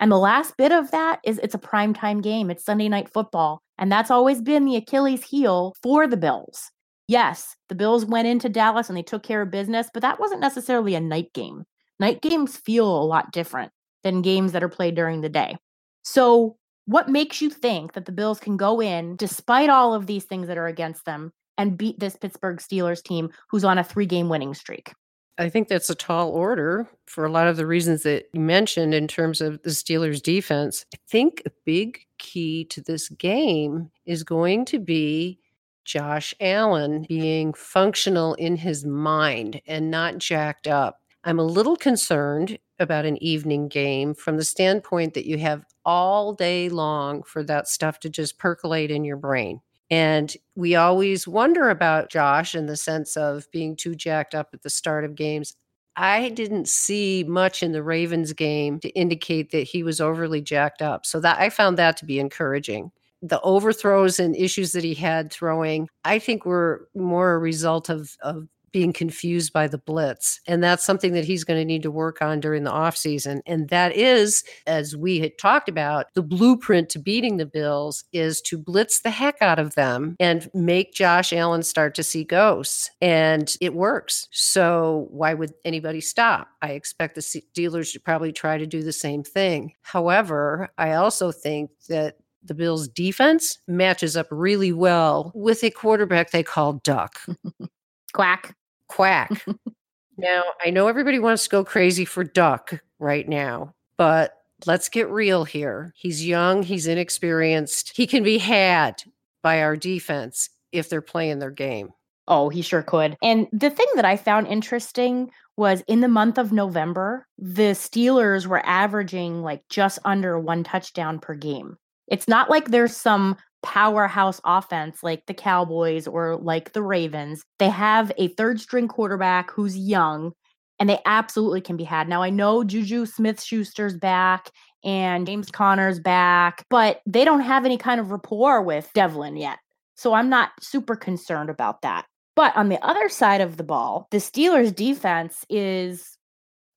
And 0.00 0.10
the 0.10 0.16
last 0.16 0.56
bit 0.56 0.72
of 0.72 0.90
that 0.90 1.20
is 1.22 1.38
it's 1.40 1.54
a 1.54 1.58
primetime 1.58 2.22
game. 2.22 2.50
It's 2.50 2.64
Sunday 2.64 2.88
night 2.88 3.12
football. 3.12 3.60
And 3.76 3.92
that's 3.92 4.10
always 4.10 4.40
been 4.40 4.64
the 4.64 4.76
Achilles 4.76 5.22
heel 5.22 5.74
for 5.82 6.06
the 6.06 6.16
Bills. 6.16 6.70
Yes, 7.08 7.56
the 7.68 7.74
Bills 7.74 8.04
went 8.04 8.26
into 8.26 8.48
Dallas 8.48 8.88
and 8.88 8.96
they 8.96 9.02
took 9.02 9.22
care 9.22 9.42
of 9.42 9.50
business, 9.50 9.88
but 9.92 10.02
that 10.02 10.18
wasn't 10.18 10.40
necessarily 10.40 10.94
a 10.94 11.00
night 11.00 11.32
game. 11.32 11.64
Night 12.00 12.20
games 12.20 12.56
feel 12.56 12.86
a 12.86 13.04
lot 13.04 13.32
different 13.32 13.72
than 14.02 14.22
games 14.22 14.52
that 14.52 14.62
are 14.62 14.68
played 14.68 14.94
during 14.94 15.20
the 15.20 15.28
day. 15.28 15.56
So, 16.02 16.56
what 16.86 17.08
makes 17.08 17.40
you 17.42 17.50
think 17.50 17.94
that 17.94 18.04
the 18.04 18.12
Bills 18.12 18.38
can 18.38 18.56
go 18.56 18.80
in, 18.80 19.16
despite 19.16 19.70
all 19.70 19.92
of 19.92 20.06
these 20.06 20.24
things 20.24 20.46
that 20.46 20.58
are 20.58 20.68
against 20.68 21.04
them, 21.04 21.32
and 21.58 21.78
beat 21.78 21.98
this 21.98 22.16
Pittsburgh 22.16 22.58
Steelers 22.58 23.02
team 23.02 23.30
who's 23.50 23.64
on 23.64 23.78
a 23.78 23.84
three 23.84 24.06
game 24.06 24.28
winning 24.28 24.54
streak? 24.54 24.92
I 25.38 25.48
think 25.48 25.68
that's 25.68 25.90
a 25.90 25.94
tall 25.94 26.30
order 26.30 26.88
for 27.06 27.24
a 27.24 27.30
lot 27.30 27.46
of 27.46 27.56
the 27.56 27.66
reasons 27.66 28.04
that 28.04 28.26
you 28.32 28.40
mentioned 28.40 28.94
in 28.94 29.06
terms 29.06 29.40
of 29.40 29.62
the 29.62 29.70
Steelers 29.70 30.22
defense. 30.22 30.86
I 30.94 30.98
think 31.08 31.42
a 31.44 31.50
big 31.64 31.98
key 32.18 32.64
to 32.66 32.80
this 32.80 33.08
game 33.10 33.90
is 34.06 34.22
going 34.22 34.64
to 34.66 34.78
be 34.78 35.38
Josh 35.86 36.34
Allen 36.40 37.06
being 37.08 37.54
functional 37.54 38.34
in 38.34 38.56
his 38.56 38.84
mind 38.84 39.62
and 39.66 39.90
not 39.90 40.18
jacked 40.18 40.66
up. 40.66 41.00
I'm 41.24 41.38
a 41.38 41.44
little 41.44 41.76
concerned 41.76 42.58
about 42.78 43.06
an 43.06 43.22
evening 43.22 43.68
game 43.68 44.12
from 44.12 44.36
the 44.36 44.44
standpoint 44.44 45.14
that 45.14 45.26
you 45.26 45.38
have 45.38 45.64
all 45.84 46.34
day 46.34 46.68
long 46.68 47.22
for 47.22 47.42
that 47.44 47.68
stuff 47.68 48.00
to 48.00 48.10
just 48.10 48.38
percolate 48.38 48.90
in 48.90 49.04
your 49.04 49.16
brain. 49.16 49.60
And 49.88 50.36
we 50.56 50.74
always 50.74 51.28
wonder 51.28 51.70
about 51.70 52.10
Josh 52.10 52.54
in 52.54 52.66
the 52.66 52.76
sense 52.76 53.16
of 53.16 53.48
being 53.52 53.76
too 53.76 53.94
jacked 53.94 54.34
up 54.34 54.48
at 54.52 54.62
the 54.62 54.70
start 54.70 55.04
of 55.04 55.14
games. 55.14 55.54
I 55.94 56.30
didn't 56.30 56.68
see 56.68 57.24
much 57.26 57.62
in 57.62 57.72
the 57.72 57.82
Ravens 57.82 58.32
game 58.32 58.80
to 58.80 58.88
indicate 58.90 59.52
that 59.52 59.60
he 59.60 59.82
was 59.82 60.00
overly 60.00 60.42
jacked 60.42 60.82
up. 60.82 61.06
So 61.06 61.20
that 61.20 61.38
I 61.38 61.48
found 61.48 61.78
that 61.78 61.96
to 61.98 62.04
be 62.04 62.18
encouraging. 62.18 62.90
The 63.22 63.40
overthrows 63.40 64.18
and 64.18 64.36
issues 64.36 64.72
that 64.72 64.84
he 64.84 64.94
had 64.94 65.32
throwing, 65.32 65.88
I 66.04 66.18
think 66.18 66.44
were 66.44 66.88
more 66.94 67.34
a 67.34 67.38
result 67.38 67.88
of, 67.88 68.16
of 68.22 68.46
being 68.76 68.92
confused 68.92 69.54
by 69.54 69.66
the 69.66 69.78
blitz. 69.78 70.38
And 70.46 70.62
that's 70.62 70.84
something 70.84 71.14
that 71.14 71.24
he's 71.24 71.44
going 71.44 71.58
to 71.58 71.64
need 71.64 71.82
to 71.82 71.90
work 71.90 72.20
on 72.20 72.40
during 72.40 72.64
the 72.64 72.70
offseason. 72.70 73.40
And 73.46 73.70
that 73.70 73.96
is, 73.96 74.44
as 74.66 74.94
we 74.94 75.18
had 75.18 75.38
talked 75.38 75.70
about, 75.70 76.12
the 76.12 76.22
blueprint 76.22 76.90
to 76.90 76.98
beating 76.98 77.38
the 77.38 77.46
Bills 77.46 78.04
is 78.12 78.42
to 78.42 78.58
blitz 78.58 79.00
the 79.00 79.08
heck 79.08 79.40
out 79.40 79.58
of 79.58 79.76
them 79.76 80.14
and 80.20 80.50
make 80.52 80.92
Josh 80.92 81.32
Allen 81.32 81.62
start 81.62 81.94
to 81.94 82.02
see 82.02 82.22
ghosts. 82.22 82.90
And 83.00 83.56
it 83.62 83.72
works. 83.72 84.28
So 84.30 85.06
why 85.10 85.32
would 85.32 85.54
anybody 85.64 86.02
stop? 86.02 86.48
I 86.60 86.72
expect 86.72 87.14
the 87.14 87.22
Steelers 87.22 87.94
to 87.94 88.00
probably 88.00 88.32
try 88.32 88.58
to 88.58 88.66
do 88.66 88.82
the 88.82 88.92
same 88.92 89.22
thing. 89.22 89.72
However, 89.80 90.68
I 90.76 90.92
also 90.92 91.32
think 91.32 91.70
that 91.88 92.16
the 92.48 92.54
Bills' 92.54 92.88
defense 92.88 93.58
matches 93.66 94.16
up 94.16 94.26
really 94.30 94.72
well 94.72 95.32
with 95.34 95.62
a 95.64 95.70
quarterback 95.70 96.30
they 96.30 96.42
call 96.42 96.74
Duck. 96.84 97.20
Quack. 98.12 98.54
Quack. 98.88 99.44
now, 100.18 100.42
I 100.64 100.70
know 100.70 100.88
everybody 100.88 101.18
wants 101.18 101.44
to 101.44 101.50
go 101.50 101.64
crazy 101.64 102.04
for 102.04 102.24
Duck 102.24 102.80
right 102.98 103.28
now, 103.28 103.74
but 103.96 104.34
let's 104.64 104.88
get 104.88 105.10
real 105.10 105.44
here. 105.44 105.92
He's 105.96 106.26
young, 106.26 106.62
he's 106.62 106.86
inexperienced. 106.86 107.92
He 107.96 108.06
can 108.06 108.22
be 108.22 108.38
had 108.38 109.02
by 109.42 109.62
our 109.62 109.76
defense 109.76 110.50
if 110.72 110.88
they're 110.88 111.02
playing 111.02 111.38
their 111.38 111.50
game. 111.50 111.90
Oh, 112.28 112.48
he 112.48 112.62
sure 112.62 112.82
could. 112.82 113.16
And 113.22 113.46
the 113.52 113.70
thing 113.70 113.86
that 113.94 114.04
I 114.04 114.16
found 114.16 114.48
interesting 114.48 115.30
was 115.56 115.82
in 115.86 116.00
the 116.00 116.08
month 116.08 116.38
of 116.38 116.52
November, 116.52 117.26
the 117.38 117.72
Steelers 117.72 118.46
were 118.46 118.64
averaging 118.66 119.42
like 119.42 119.62
just 119.68 119.98
under 120.04 120.38
one 120.38 120.64
touchdown 120.64 121.18
per 121.18 121.34
game. 121.34 121.76
It's 122.08 122.28
not 122.28 122.50
like 122.50 122.70
there's 122.70 122.96
some 122.96 123.36
powerhouse 123.62 124.40
offense 124.44 125.02
like 125.02 125.24
the 125.26 125.34
Cowboys 125.34 126.06
or 126.06 126.36
like 126.36 126.72
the 126.72 126.82
Ravens. 126.82 127.42
They 127.58 127.68
have 127.68 128.12
a 128.16 128.28
third 128.28 128.60
string 128.60 128.86
quarterback 128.86 129.50
who's 129.50 129.76
young 129.76 130.32
and 130.78 130.88
they 130.88 131.00
absolutely 131.06 131.60
can 131.60 131.76
be 131.76 131.84
had. 131.84 132.08
Now 132.08 132.22
I 132.22 132.30
know 132.30 132.62
Juju 132.62 133.06
Smith 133.06 133.42
Schuster's 133.42 133.96
back 133.96 134.50
and 134.84 135.26
James 135.26 135.50
Conner's 135.50 135.98
back, 135.98 136.64
but 136.70 137.00
they 137.06 137.24
don't 137.24 137.40
have 137.40 137.64
any 137.64 137.76
kind 137.76 137.98
of 138.00 138.12
rapport 138.12 138.62
with 138.62 138.90
Devlin 138.94 139.36
yet. 139.36 139.58
So 139.96 140.12
I'm 140.12 140.28
not 140.28 140.50
super 140.60 140.94
concerned 140.94 141.50
about 141.50 141.82
that. 141.82 142.06
But 142.36 142.54
on 142.56 142.68
the 142.68 142.82
other 142.86 143.08
side 143.08 143.40
of 143.40 143.56
the 143.56 143.64
ball, 143.64 144.06
the 144.10 144.18
Steelers 144.18 144.74
defense 144.74 145.44
is 145.48 146.16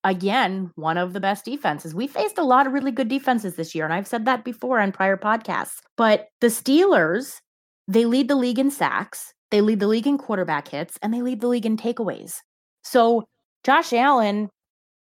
again 0.03 0.71
one 0.75 0.97
of 0.97 1.13
the 1.13 1.19
best 1.19 1.45
defenses. 1.45 1.93
We 1.93 2.07
faced 2.07 2.37
a 2.37 2.43
lot 2.43 2.67
of 2.67 2.73
really 2.73 2.91
good 2.91 3.07
defenses 3.07 3.55
this 3.55 3.75
year, 3.75 3.85
and 3.85 3.93
I've 3.93 4.07
said 4.07 4.25
that 4.25 4.43
before 4.43 4.79
on 4.79 4.91
prior 4.91 5.17
podcasts. 5.17 5.77
But 5.97 6.27
the 6.41 6.47
Steelers, 6.47 7.39
they 7.87 8.05
lead 8.05 8.27
the 8.27 8.35
league 8.35 8.59
in 8.59 8.71
sacks, 8.71 9.33
they 9.51 9.61
lead 9.61 9.79
the 9.79 9.87
league 9.87 10.07
in 10.07 10.17
quarterback 10.17 10.67
hits, 10.67 10.97
and 11.01 11.13
they 11.13 11.21
lead 11.21 11.41
the 11.41 11.47
league 11.47 11.65
in 11.65 11.77
takeaways. 11.77 12.35
So 12.83 13.25
Josh 13.63 13.93
Allen 13.93 14.49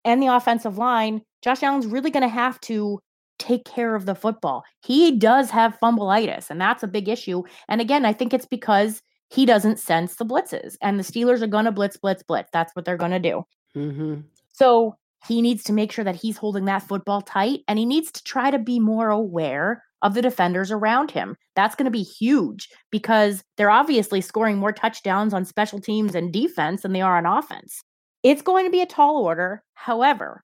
and 0.04 0.23
the 0.23 0.28
offensive 0.28 0.78
line, 0.78 1.23
Josh 1.42 1.62
Allen's 1.62 1.87
really 1.87 2.11
going 2.11 2.23
to 2.23 2.28
have 2.28 2.61
to 2.62 2.99
take 3.38 3.64
care 3.64 3.94
of 3.94 4.06
the 4.06 4.14
football. 4.14 4.64
He 4.82 5.16
does 5.16 5.50
have 5.50 5.78
fumbleitis, 5.82 6.50
and 6.50 6.61
that's 6.61 6.82
a 6.82 6.88
big 6.88 7.09
issue. 7.09 7.42
And 7.68 7.80
again, 7.80 8.04
I 8.04 8.12
think 8.12 8.35
it's 8.35 8.47
because 8.47 9.02
he 9.30 9.47
doesn't 9.47 9.78
sense 9.78 10.16
the 10.16 10.26
blitzes, 10.26 10.76
and 10.82 10.99
the 10.99 11.04
Steelers 11.04 11.40
are 11.42 11.47
going 11.47 11.64
to 11.64 11.73
blitz, 11.73 11.97
blitz, 11.97 12.23
blitz. 12.23 12.50
That's 12.52 12.75
what 12.75 12.85
they're 12.85 12.97
going 12.97 13.12
to 13.12 13.18
do. 13.18 13.44
Mm-hmm. 13.76 14.20
So 14.52 14.97
he 15.26 15.42
needs 15.42 15.62
to 15.64 15.73
make 15.73 15.92
sure 15.92 16.04
that 16.04 16.16
he's 16.16 16.38
holding 16.38 16.64
that 16.64 16.83
football 16.83 17.21
tight, 17.21 17.61
and 17.69 17.78
he 17.78 17.85
needs 17.85 18.11
to 18.12 18.25
try 18.25 18.50
to 18.50 18.59
be 18.59 18.80
more 18.80 19.11
aware 19.11 19.83
of 20.02 20.14
the 20.14 20.23
defenders 20.23 20.71
around 20.71 21.11
him. 21.11 21.37
That's 21.54 21.75
going 21.75 21.85
to 21.85 21.90
be 21.90 22.02
huge 22.02 22.69
because 22.90 23.42
they're 23.57 23.71
obviously 23.71 24.21
scoring 24.21 24.57
more 24.57 24.73
touchdowns 24.73 25.35
on 25.35 25.45
special 25.45 25.78
teams 25.78 26.14
and 26.14 26.33
defense 26.33 26.83
than 26.83 26.92
they 26.92 27.02
are 27.02 27.19
on 27.19 27.26
offense. 27.26 27.83
It's 28.23 28.42
going 28.42 28.64
to 28.64 28.71
be 28.71 28.80
a 28.80 28.87
tall 28.87 29.19
order. 29.19 29.62
However, 29.75 30.42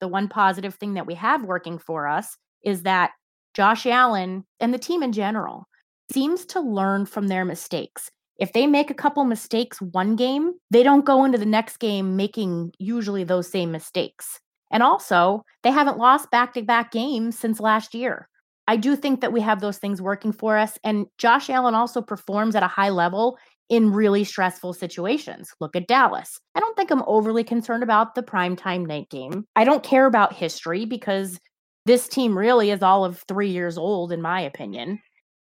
the 0.00 0.08
one 0.08 0.28
positive 0.28 0.74
thing 0.74 0.94
that 0.94 1.06
we 1.06 1.14
have 1.14 1.44
working 1.44 1.78
for 1.78 2.08
us 2.08 2.36
is 2.64 2.82
that 2.82 3.10
Josh 3.52 3.86
Allen 3.86 4.44
and 4.58 4.72
the 4.72 4.78
team 4.78 5.02
in 5.02 5.12
general 5.12 5.68
seems 6.12 6.44
to 6.46 6.60
learn 6.60 7.06
from 7.06 7.28
their 7.28 7.44
mistakes. 7.44 8.10
If 8.38 8.52
they 8.52 8.66
make 8.66 8.90
a 8.90 8.94
couple 8.94 9.24
mistakes 9.24 9.80
one 9.80 10.16
game, 10.16 10.54
they 10.70 10.82
don't 10.82 11.04
go 11.04 11.24
into 11.24 11.38
the 11.38 11.46
next 11.46 11.78
game 11.78 12.16
making 12.16 12.72
usually 12.78 13.24
those 13.24 13.48
same 13.48 13.70
mistakes. 13.70 14.40
And 14.70 14.82
also, 14.82 15.44
they 15.62 15.70
haven't 15.70 15.98
lost 15.98 16.30
back 16.30 16.54
to 16.54 16.62
back 16.62 16.90
games 16.90 17.38
since 17.38 17.60
last 17.60 17.94
year. 17.94 18.28
I 18.66 18.76
do 18.76 18.96
think 18.96 19.20
that 19.20 19.32
we 19.32 19.40
have 19.40 19.60
those 19.60 19.78
things 19.78 20.00
working 20.02 20.32
for 20.32 20.56
us. 20.56 20.78
And 20.82 21.06
Josh 21.18 21.50
Allen 21.50 21.74
also 21.74 22.00
performs 22.00 22.56
at 22.56 22.62
a 22.62 22.68
high 22.68 22.88
level 22.88 23.38
in 23.68 23.92
really 23.92 24.24
stressful 24.24 24.72
situations. 24.72 25.52
Look 25.60 25.76
at 25.76 25.86
Dallas. 25.86 26.40
I 26.54 26.60
don't 26.60 26.76
think 26.76 26.90
I'm 26.90 27.04
overly 27.06 27.44
concerned 27.44 27.82
about 27.82 28.14
the 28.14 28.22
primetime 28.22 28.86
night 28.86 29.10
game. 29.10 29.46
I 29.54 29.64
don't 29.64 29.82
care 29.82 30.06
about 30.06 30.32
history 30.32 30.84
because 30.84 31.38
this 31.86 32.08
team 32.08 32.36
really 32.36 32.70
is 32.70 32.82
all 32.82 33.04
of 33.04 33.22
three 33.28 33.50
years 33.50 33.76
old, 33.76 34.12
in 34.12 34.22
my 34.22 34.40
opinion. 34.40 35.00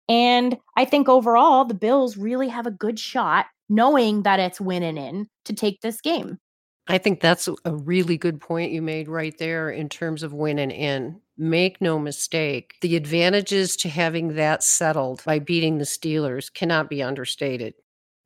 And 0.09 0.57
I 0.75 0.85
think 0.85 1.07
overall, 1.07 1.65
the 1.65 1.73
Bills 1.73 2.17
really 2.17 2.49
have 2.49 2.67
a 2.67 2.71
good 2.71 2.99
shot, 2.99 3.45
knowing 3.69 4.23
that 4.23 4.39
it's 4.39 4.59
winning 4.59 4.97
in, 4.97 5.27
to 5.45 5.53
take 5.53 5.81
this 5.81 6.01
game. 6.01 6.39
I 6.87 6.97
think 6.97 7.21
that's 7.21 7.47
a 7.63 7.75
really 7.75 8.17
good 8.17 8.41
point 8.41 8.73
you 8.73 8.81
made 8.81 9.07
right 9.07 9.37
there 9.37 9.69
in 9.69 9.87
terms 9.87 10.21
of 10.21 10.33
winning 10.33 10.71
in. 10.71 11.21
Make 11.37 11.79
no 11.79 11.97
mistake, 11.97 12.75
the 12.81 12.95
advantages 12.95 13.75
to 13.77 13.89
having 13.89 14.35
that 14.35 14.63
settled 14.63 15.23
by 15.23 15.39
beating 15.39 15.77
the 15.77 15.85
Steelers 15.85 16.53
cannot 16.53 16.89
be 16.89 17.01
understated 17.01 17.73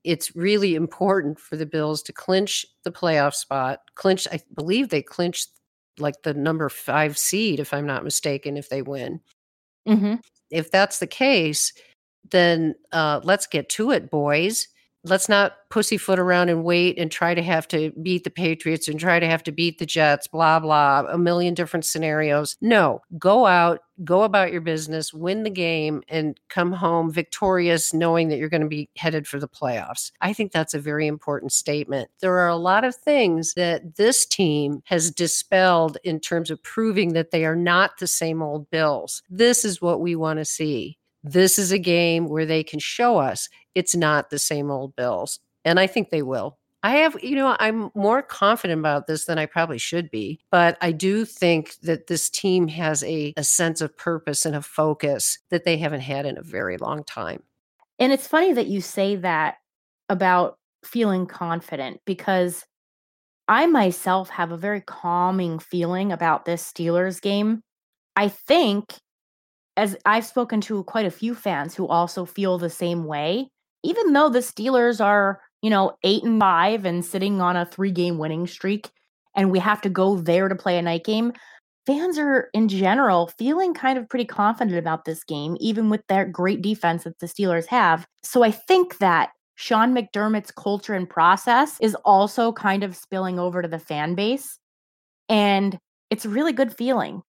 it's 0.08 0.38
really 0.38 0.74
important 0.74 1.38
for 1.38 1.58
the 1.58 1.66
Bills 1.66 2.02
to 2.04 2.14
clinch 2.14 2.66
the 2.86 2.92
playoff 2.92 3.34
spot. 3.34 3.82
Clinch, 3.96 4.26
I 4.32 4.40
believe 4.56 4.88
they 4.88 5.02
clinched 5.02 5.50
like 6.00 6.24
the 6.24 6.34
number 6.34 6.70
five 6.70 7.18
seed, 7.18 7.60
if 7.60 7.74
I'm 7.74 7.86
not 7.86 8.06
mistaken, 8.06 8.56
if 8.56 8.70
they 8.70 8.82
win. 8.82 9.20
Mm-hmm. 9.86 10.16
If 10.52 10.72
that's 10.72 11.00
the 11.00 11.08
case, 11.08 11.74
then 12.32 12.76
uh, 12.92 13.22
let's 13.24 13.48
get 13.48 13.70
to 13.70 13.92
it, 13.92 14.10
boys 14.10 14.68
let's 15.04 15.30
not 15.30 15.54
pussyfoot 15.70 16.20
around 16.20 16.50
and 16.50 16.64
wait 16.64 16.98
and 16.98 17.12
try 17.12 17.34
to 17.34 17.42
have 17.42 17.68
to 17.68 17.92
beat 18.02 18.24
the 18.24 18.30
Patriots 18.30 18.88
and 18.88 19.00
try 19.00 19.20
to 19.20 19.28
have 19.28 19.44
to 19.44 19.52
beat 19.52 19.80
the 19.80 19.86
Jets, 19.86 20.28
blah, 20.28 20.60
blah, 20.60 21.04
a 21.10 21.18
million 21.18 21.54
different 21.54 21.86
scenarios. 21.86 22.58
No, 22.62 23.02
go 23.18 23.46
out, 23.46 23.82
go 24.04 24.24
about 24.24 24.52
your 24.52 24.62
business, 24.62 25.14
win 25.14 25.44
the 25.44 25.50
game, 25.50 26.04
and 26.08 26.40
come 26.50 26.72
home 26.72 27.12
victorious, 27.12 27.94
knowing 27.94 28.30
that 28.30 28.38
you're 28.38 28.50
going 28.50 28.62
to 28.62 28.68
be 28.68 28.90
headed 28.96 29.28
for 29.28 29.40
the 29.40 29.48
playoffs. 29.48 30.12
I 30.22 30.34
think 30.34 30.52
that's 30.52 30.74
a 30.74 30.80
very 30.80 31.08
important 31.08 31.52
statement. 31.52 32.10
There 32.22 32.38
are 32.38 32.50
a 32.50 32.56
lot 32.56 32.84
of 32.84 32.96
things 32.96 33.54
that 33.56 33.96
this 33.98 34.26
team 34.26 34.82
has 34.86 35.12
dispelled 35.12 35.98
in 36.04 36.20
terms 36.20 36.50
of 36.52 36.64
proving 36.64 37.14
that 37.14 37.32
they 37.32 37.46
are 37.46 37.56
not 37.56 38.00
the 38.00 38.08
same 38.08 38.42
old 38.42 38.70
Bills. 38.70 39.24
This 39.30 39.66
is 39.66 39.82
what 39.82 40.02
we 40.02 40.16
want 40.16 40.40
to 40.40 40.46
see. 40.46 40.98
This 41.32 41.60
is 41.60 41.72
a 41.72 41.80
game 41.80 42.30
where 42.30 42.46
they 42.46 42.64
can 42.64 42.80
show 42.80 43.18
us 43.18 43.50
it's 43.76 43.96
not 43.96 44.30
the 44.30 44.40
same 44.40 44.72
old 44.72 44.96
Bills. 44.96 45.40
And 45.66 45.80
I 45.80 45.88
think 45.88 46.10
they 46.10 46.22
will. 46.22 46.58
I 46.84 46.98
have, 46.98 47.22
you 47.22 47.36
know, 47.36 47.58
I'm 47.60 47.90
more 47.96 48.22
confident 48.22 48.80
about 48.80 49.08
this 49.08 49.26
than 49.26 49.38
I 49.38 49.46
probably 49.46 49.78
should 49.80 50.10
be, 50.10 50.40
but 50.52 50.78
I 50.80 50.92
do 50.92 51.26
think 51.26 51.76
that 51.82 52.08
this 52.08 52.30
team 52.30 52.68
has 52.70 53.04
a, 53.04 53.34
a 53.36 53.44
sense 53.44 53.82
of 53.82 53.98
purpose 53.98 54.46
and 54.46 54.56
a 54.56 54.62
focus 54.62 55.40
that 55.50 55.66
they 55.66 55.78
haven't 55.78 56.02
had 56.02 56.26
in 56.26 56.38
a 56.38 56.44
very 56.44 56.78
long 56.78 57.04
time. 57.04 57.44
And 58.00 58.14
it's 58.14 58.28
funny 58.28 58.54
that 58.54 58.68
you 58.68 58.80
say 58.80 59.16
that 59.18 59.56
about 60.08 60.58
feeling 60.86 61.26
confident 61.26 62.00
because 62.06 62.64
I 63.48 63.66
myself 63.66 64.30
have 64.30 64.52
a 64.52 64.58
very 64.58 64.82
calming 64.82 65.60
feeling 65.60 66.12
about 66.12 66.46
this 66.46 66.72
Steelers 66.72 67.22
game. 67.22 67.62
I 68.16 68.30
think 68.30 68.94
as 69.78 69.96
I've 70.06 70.26
spoken 70.26 70.60
to 70.62 70.84
quite 70.84 71.06
a 71.06 71.12
few 71.12 71.36
fans 71.36 71.76
who 71.76 71.88
also 71.88 72.26
feel 72.26 72.58
the 72.58 72.70
same 72.70 73.06
way, 73.06 73.50
even 73.84 74.12
though 74.14 74.30
the 74.30 74.40
Steelers 74.40 75.04
are, 75.04 75.40
you 75.62 75.70
know, 75.70 75.96
eight 76.04 76.24
and 76.24 76.40
five 76.40 76.84
and 76.84 77.06
sitting 77.06 77.40
on 77.40 77.56
a 77.56 77.66
three 77.66 77.92
game 77.92 78.18
winning 78.18 78.48
streak, 78.48 78.90
and 79.36 79.52
we 79.52 79.60
have 79.60 79.82
to 79.82 79.90
go 79.90 80.18
there 80.18 80.50
to 80.50 80.56
play 80.56 80.78
a 80.78 80.82
night 80.82 81.06
game, 81.06 81.32
fans 81.86 82.18
are 82.18 82.50
in 82.54 82.68
general 82.68 83.32
feeling 83.38 83.74
kind 83.74 83.98
of 83.98 84.10
pretty 84.10 84.26
confident 84.26 84.78
about 84.78 85.06
this 85.06 85.24
game, 85.24 85.56
even 85.60 85.90
with 85.90 86.02
their 86.08 86.26
great 86.26 86.62
defense 86.62 87.04
that 87.04 87.20
the 87.20 87.28
Steelers 87.28 87.68
have. 87.68 88.06
So 88.24 88.44
I 88.44 88.52
think 88.52 88.98
that 88.98 89.30
Sean 89.56 89.94
McDermott's 89.94 90.52
culture 90.52 90.94
and 90.94 91.10
process 91.10 91.78
is 91.80 91.96
also 92.04 92.52
kind 92.52 92.84
of 92.84 92.96
spilling 92.96 93.40
over 93.40 93.62
to 93.62 93.68
the 93.68 93.80
fan 93.80 94.16
base. 94.16 94.60
And 95.30 95.78
it's 96.10 96.26
a 96.26 96.30
really 96.30 96.54
good 96.54 96.76
feeling 96.76 97.22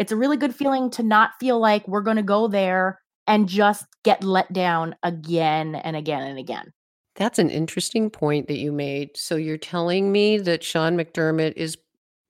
it's 0.00 0.10
a 0.10 0.16
really 0.16 0.38
good 0.38 0.54
feeling 0.54 0.90
to 0.92 1.02
not 1.02 1.32
feel 1.38 1.60
like 1.60 1.86
we're 1.86 2.00
going 2.00 2.16
to 2.16 2.22
go 2.22 2.48
there 2.48 2.98
and 3.26 3.46
just 3.46 3.84
get 4.02 4.24
let 4.24 4.50
down 4.50 4.96
again 5.02 5.74
and 5.74 5.94
again 5.94 6.22
and 6.22 6.38
again. 6.38 6.72
That's 7.16 7.38
an 7.38 7.50
interesting 7.50 8.08
point 8.08 8.48
that 8.48 8.56
you 8.56 8.72
made. 8.72 9.10
So 9.14 9.36
you're 9.36 9.58
telling 9.58 10.10
me 10.10 10.38
that 10.38 10.64
Sean 10.64 10.96
McDermott 10.96 11.52
is 11.54 11.76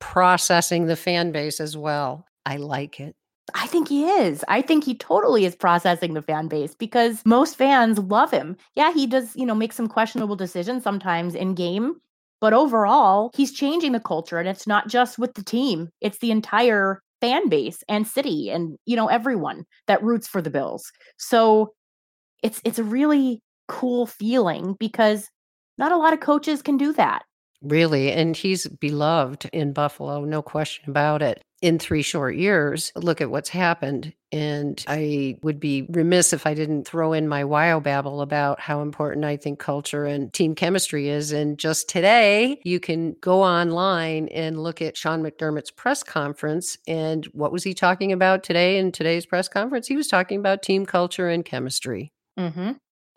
processing 0.00 0.87
the 0.87 0.96
fan 0.96 1.30
base 1.30 1.61
as 1.61 1.76
well. 1.76 2.26
I 2.44 2.56
like 2.56 2.98
it. 2.98 3.14
I 3.54 3.68
think 3.68 3.88
he 3.88 4.04
is. 4.04 4.44
I 4.48 4.62
think 4.62 4.83
he 4.83 4.96
totally 4.96 5.44
is 5.44 5.54
processing 5.54 6.14
the 6.14 6.22
fan 6.22 6.48
base 6.48 6.74
because 6.74 7.22
most 7.24 7.56
fans 7.56 8.00
love 8.00 8.33
him. 8.33 8.56
Yeah, 8.74 8.92
he 8.92 9.06
does, 9.06 9.37
you 9.37 9.46
know, 9.46 9.54
make 9.54 9.72
some 9.72 9.87
questionable 9.87 10.37
decisions 10.37 10.83
sometimes 10.83 11.37
in 11.37 11.54
game, 11.54 12.00
but 12.40 12.52
overall, 12.52 13.30
he's 13.33 13.52
changing 13.52 13.92
the 13.92 14.00
culture 14.00 14.38
and 14.38 14.48
it's 14.48 14.66
not 14.66 14.88
just 14.88 15.20
with 15.20 15.35
the 15.35 15.44
team, 15.44 15.88
it's 16.00 16.18
the 16.18 16.33
entire 16.33 17.00
fan 17.20 17.48
base 17.48 17.83
and 17.88 18.06
city 18.06 18.50
and 18.50 18.76
you 18.87 18.96
know 18.96 19.09
everyone 19.09 19.64
that 19.87 20.02
roots 20.02 20.26
for 20.26 20.42
the 20.42 20.50
Bills. 20.50 20.90
So 21.18 21.72
it's 22.42 22.61
it's 22.64 22.78
a 22.78 22.85
really 22.85 23.42
cool 23.68 24.06
feeling 24.06 24.76
because 24.78 25.28
not 25.78 25.92
a 25.92 25.96
lot 25.96 26.12
of 26.12 26.20
coaches 26.20 26.62
can 26.62 26.76
do 26.76 26.92
that. 26.94 27.22
Really, 27.62 28.11
and 28.11 28.35
he's 28.37 28.66
beloved 28.66 29.48
in 29.52 29.72
Buffalo, 29.74 30.24
no 30.24 30.40
question 30.40 30.88
about 30.88 31.20
it 31.20 31.42
in 31.61 31.78
three 31.78 32.02
short 32.02 32.37
years, 32.37 32.92
look 32.96 33.20
at 33.20 33.30
what's 33.30 33.50
happened. 33.50 34.12
And 34.32 34.82
I 34.86 35.38
would 35.42 35.58
be 35.58 35.86
remiss 35.90 36.32
if 36.32 36.46
I 36.46 36.54
didn't 36.54 36.86
throw 36.86 37.12
in 37.12 37.26
my 37.26 37.44
wow 37.44 37.80
babble 37.80 38.20
about 38.20 38.60
how 38.60 38.80
important 38.80 39.24
I 39.24 39.36
think 39.36 39.58
culture 39.58 40.04
and 40.04 40.32
team 40.32 40.54
chemistry 40.54 41.08
is. 41.08 41.32
And 41.32 41.58
just 41.58 41.88
today, 41.88 42.60
you 42.62 42.78
can 42.78 43.16
go 43.20 43.42
online 43.42 44.28
and 44.28 44.62
look 44.62 44.80
at 44.80 44.96
Sean 44.96 45.22
McDermott's 45.22 45.72
press 45.72 46.04
conference. 46.04 46.78
And 46.86 47.26
what 47.26 47.50
was 47.50 47.64
he 47.64 47.74
talking 47.74 48.12
about 48.12 48.44
today 48.44 48.78
in 48.78 48.92
today's 48.92 49.26
press 49.26 49.48
conference? 49.48 49.88
He 49.88 49.96
was 49.96 50.06
talking 50.06 50.38
about 50.38 50.62
team 50.62 50.86
culture 50.86 51.28
and 51.28 51.44
chemistry. 51.44 52.12
Mm-hmm. 52.38 52.72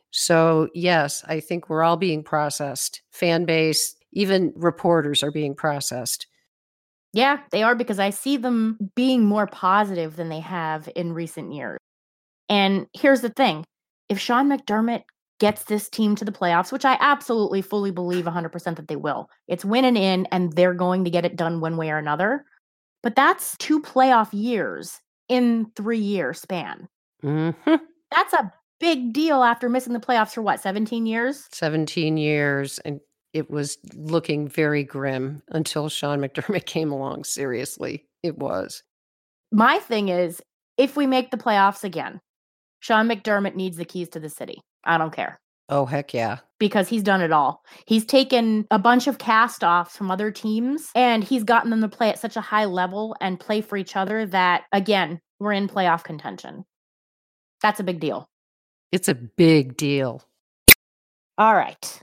So, 0.09 0.69
yes, 0.73 1.23
I 1.27 1.39
think 1.39 1.69
we're 1.69 1.83
all 1.83 1.97
being 1.97 2.23
processed. 2.23 3.01
Fan 3.11 3.45
base, 3.45 3.95
even 4.11 4.53
reporters 4.55 5.23
are 5.23 5.31
being 5.31 5.55
processed. 5.55 6.27
Yeah, 7.13 7.39
they 7.51 7.61
are 7.61 7.75
because 7.75 7.99
I 7.99 8.09
see 8.09 8.37
them 8.37 8.77
being 8.95 9.23
more 9.23 9.45
positive 9.45 10.15
than 10.15 10.29
they 10.29 10.39
have 10.39 10.89
in 10.95 11.13
recent 11.13 11.53
years. 11.53 11.77
And 12.49 12.87
here's 12.93 13.21
the 13.21 13.29
thing 13.29 13.63
if 14.09 14.19
Sean 14.19 14.49
McDermott 14.49 15.03
gets 15.39 15.65
this 15.65 15.89
team 15.89 16.15
to 16.15 16.25
the 16.25 16.31
playoffs, 16.31 16.71
which 16.71 16.85
I 16.85 16.97
absolutely 16.99 17.61
fully 17.61 17.91
believe 17.91 18.25
100% 18.25 18.75
that 18.75 18.87
they 18.87 18.95
will, 18.95 19.29
it's 19.47 19.65
winning 19.65 19.95
in 19.95 20.25
and 20.31 20.53
they're 20.53 20.73
going 20.73 21.03
to 21.03 21.11
get 21.11 21.25
it 21.25 21.35
done 21.35 21.61
one 21.61 21.77
way 21.77 21.89
or 21.91 21.97
another. 21.97 22.45
But 23.01 23.15
that's 23.15 23.57
two 23.57 23.81
playoff 23.81 24.29
years 24.31 24.99
in 25.29 25.67
three 25.75 25.99
year 25.99 26.33
span. 26.33 26.87
Mm-hmm. 27.23 27.75
That's 28.11 28.33
a 28.33 28.51
big 28.79 29.13
deal 29.13 29.43
after 29.43 29.69
missing 29.69 29.93
the 29.93 29.99
playoffs 29.99 30.33
for 30.33 30.41
what, 30.41 30.59
17 30.59 31.05
years? 31.05 31.47
17 31.51 32.17
years. 32.17 32.79
And 32.79 32.99
it 33.33 33.49
was 33.49 33.77
looking 33.95 34.47
very 34.47 34.83
grim 34.83 35.41
until 35.49 35.89
Sean 35.89 36.19
McDermott 36.21 36.65
came 36.65 36.91
along. 36.91 37.23
Seriously, 37.23 38.05
it 38.21 38.37
was. 38.37 38.83
My 39.51 39.79
thing 39.79 40.09
is 40.09 40.41
if 40.77 40.95
we 40.95 41.05
make 41.05 41.31
the 41.31 41.37
playoffs 41.37 41.83
again, 41.83 42.21
Sean 42.79 43.07
McDermott 43.07 43.55
needs 43.55 43.77
the 43.77 43.85
keys 43.85 44.09
to 44.09 44.19
the 44.19 44.29
city. 44.29 44.61
I 44.83 44.97
don't 44.97 45.13
care. 45.13 45.39
Oh, 45.69 45.85
heck 45.85 46.13
yeah. 46.13 46.39
Because 46.59 46.89
he's 46.89 47.03
done 47.03 47.21
it 47.21 47.31
all. 47.31 47.63
He's 47.87 48.05
taken 48.05 48.67
a 48.69 48.79
bunch 48.79 49.07
of 49.07 49.17
cast 49.17 49.63
offs 49.63 49.95
from 49.95 50.11
other 50.11 50.31
teams 50.31 50.89
and 50.93 51.23
he's 51.23 51.43
gotten 51.43 51.69
them 51.69 51.81
to 51.81 51.87
play 51.87 52.09
at 52.09 52.19
such 52.19 52.35
a 52.35 52.41
high 52.41 52.65
level 52.65 53.15
and 53.21 53.39
play 53.39 53.61
for 53.61 53.77
each 53.77 53.95
other 53.95 54.25
that, 54.27 54.63
again, 54.71 55.21
we're 55.39 55.53
in 55.53 55.67
playoff 55.67 56.03
contention. 56.03 56.65
That's 57.61 57.79
a 57.79 57.83
big 57.83 57.99
deal. 57.99 58.27
It's 58.91 59.07
a 59.07 59.15
big 59.15 59.77
deal. 59.77 60.21
All 61.37 61.55
right. 61.55 62.01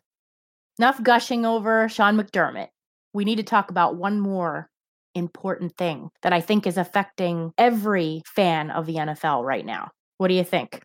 Enough 0.80 1.02
gushing 1.02 1.44
over 1.44 1.90
Sean 1.90 2.16
McDermott. 2.16 2.68
We 3.12 3.26
need 3.26 3.36
to 3.36 3.42
talk 3.42 3.70
about 3.70 3.96
one 3.96 4.18
more 4.18 4.70
important 5.14 5.76
thing 5.76 6.08
that 6.22 6.32
I 6.32 6.40
think 6.40 6.66
is 6.66 6.78
affecting 6.78 7.52
every 7.58 8.22
fan 8.24 8.70
of 8.70 8.86
the 8.86 8.94
NFL 8.94 9.44
right 9.44 9.66
now. 9.66 9.90
What 10.16 10.28
do 10.28 10.34
you 10.34 10.42
think? 10.42 10.80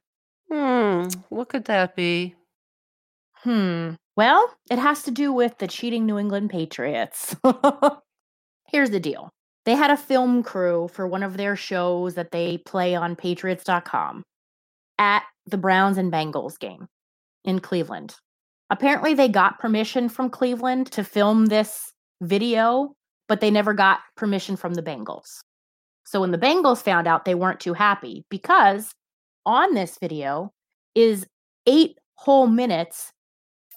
Hmm, 0.52 1.06
what 1.30 1.48
could 1.48 1.64
that 1.66 1.96
be? 1.96 2.36
Hmm. 3.36 3.92
Well, 4.18 4.54
it 4.70 4.80
has 4.80 5.04
to 5.04 5.12
do 5.12 5.32
with 5.32 5.60
the 5.60 5.68
cheating 5.68 6.06
New 6.06 6.18
England 6.18 6.50
Patriots. 6.50 7.34
Here's 8.68 8.90
the 8.90 9.00
deal. 9.00 9.30
They 9.64 9.76
had 9.76 9.92
a 9.92 9.96
film 9.96 10.44
crew 10.44 10.90
for 10.92 11.08
one 11.08 11.24
of 11.24 11.38
their 11.38 11.56
shows 11.56 12.16
that 12.16 12.32
they 12.32 12.58
play 12.58 12.96
on 12.96 13.16
patriots.com 13.16 14.24
at 14.98 15.24
the 15.46 15.58
Browns 15.58 15.98
and 15.98 16.12
Bengals 16.12 16.60
game 16.60 16.88
in 17.46 17.62
Cleveland. 17.62 18.16
Apparently, 18.70 19.14
they 19.14 19.28
got 19.28 19.60
permission 19.60 20.10
from 20.10 20.30
Cleveland 20.30 20.92
to 20.92 21.04
film 21.04 21.48
this 21.48 21.94
video, 22.22 22.96
but 23.28 23.40
they 23.40 23.52
never 23.52 23.74
got 23.74 24.00
permission 24.18 24.56
from 24.56 24.74
the 24.74 24.82
Bengals. 24.82 25.42
So 26.06 26.22
when 26.22 26.32
the 26.32 26.38
Bengals 26.38 26.82
found 26.82 27.08
out, 27.08 27.26
they 27.26 27.36
weren't 27.36 27.60
too 27.60 27.74
happy 27.74 28.26
because 28.30 28.92
on 29.46 29.74
this 29.74 29.98
video 30.00 30.52
is 30.94 31.26
eight 31.68 31.98
whole 32.16 32.48
minutes 32.48 33.12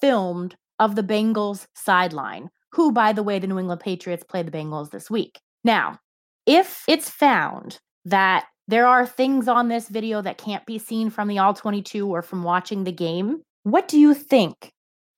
filmed 0.01 0.57
of 0.79 0.95
the 0.95 1.03
Bengals 1.03 1.67
sideline, 1.75 2.49
who, 2.73 2.93
by 2.93 3.13
the 3.13 3.23
way, 3.23 3.39
the 3.39 3.47
New 3.47 3.59
England 3.59 3.81
Patriots 3.81 4.25
play 4.25 4.43
the 4.43 4.51
Bengals 4.51 4.91
this 4.91 5.11
week. 5.11 5.39
Now, 5.65 5.99
if 6.47 6.85
it's 6.89 7.11
found 7.11 7.79
that 8.05 8.47
there 8.69 8.87
are 8.87 9.07
things 9.07 9.49
on 9.49 9.69
this 9.69 9.89
video 9.89 10.23
that 10.23 10.39
can't 10.39 10.65
be 10.67 10.79
seen 10.79 11.11
from 11.11 11.29
the 11.29 11.39
All 11.39 11.55
22 11.55 12.09
or 12.09 12.23
from 12.23 12.43
watching 12.43 12.85
the 12.85 12.93
game, 12.93 13.43
what 13.65 13.89
do 13.89 13.99
you 13.99 14.15
think 14.15 14.71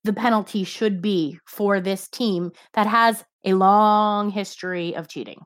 the 0.03 0.13
penalty 0.13 0.63
should 0.63 1.01
be 1.01 1.39
for 1.45 1.79
this 1.79 2.07
team 2.07 2.51
that 2.73 2.87
has 2.87 3.23
a 3.43 3.53
long 3.53 4.29
history 4.29 4.95
of 4.95 5.07
cheating? 5.07 5.41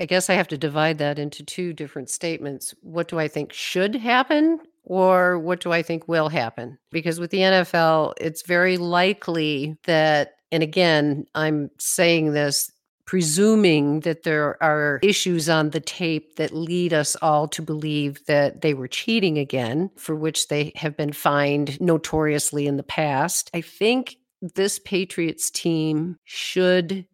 I 0.00 0.06
guess 0.06 0.30
I 0.30 0.34
have 0.34 0.48
to 0.48 0.58
divide 0.58 0.98
that 0.98 1.18
into 1.18 1.44
two 1.44 1.72
different 1.72 2.08
statements. 2.08 2.74
What 2.80 3.08
do 3.08 3.18
I 3.18 3.28
think 3.28 3.52
should 3.52 3.94
happen 3.94 4.58
or 4.84 5.38
what 5.38 5.60
do 5.60 5.72
I 5.72 5.82
think 5.82 6.08
will 6.08 6.30
happen? 6.30 6.78
Because 6.90 7.20
with 7.20 7.30
the 7.30 7.38
NFL, 7.38 8.14
it's 8.18 8.46
very 8.46 8.78
likely 8.78 9.76
that, 9.84 10.32
and 10.50 10.62
again, 10.62 11.26
I'm 11.34 11.70
saying 11.78 12.32
this 12.32 12.70
presuming 13.10 13.98
that 13.98 14.22
there 14.22 14.56
are 14.62 15.00
issues 15.02 15.48
on 15.48 15.70
the 15.70 15.80
tape 15.80 16.36
that 16.36 16.54
lead 16.54 16.92
us 16.92 17.16
all 17.20 17.48
to 17.48 17.60
believe 17.60 18.24
that 18.26 18.60
they 18.60 18.72
were 18.72 18.86
cheating 18.86 19.36
again, 19.36 19.90
for 19.96 20.14
which 20.14 20.46
they 20.46 20.70
have 20.76 20.96
been 20.96 21.12
fined 21.12 21.80
notoriously 21.80 22.68
in 22.68 22.76
the 22.76 22.84
past. 22.84 23.50
I 23.52 23.62
think 23.62 24.14
this 24.40 24.78
Patriots 24.78 25.50
team 25.50 26.18
should 26.22 27.04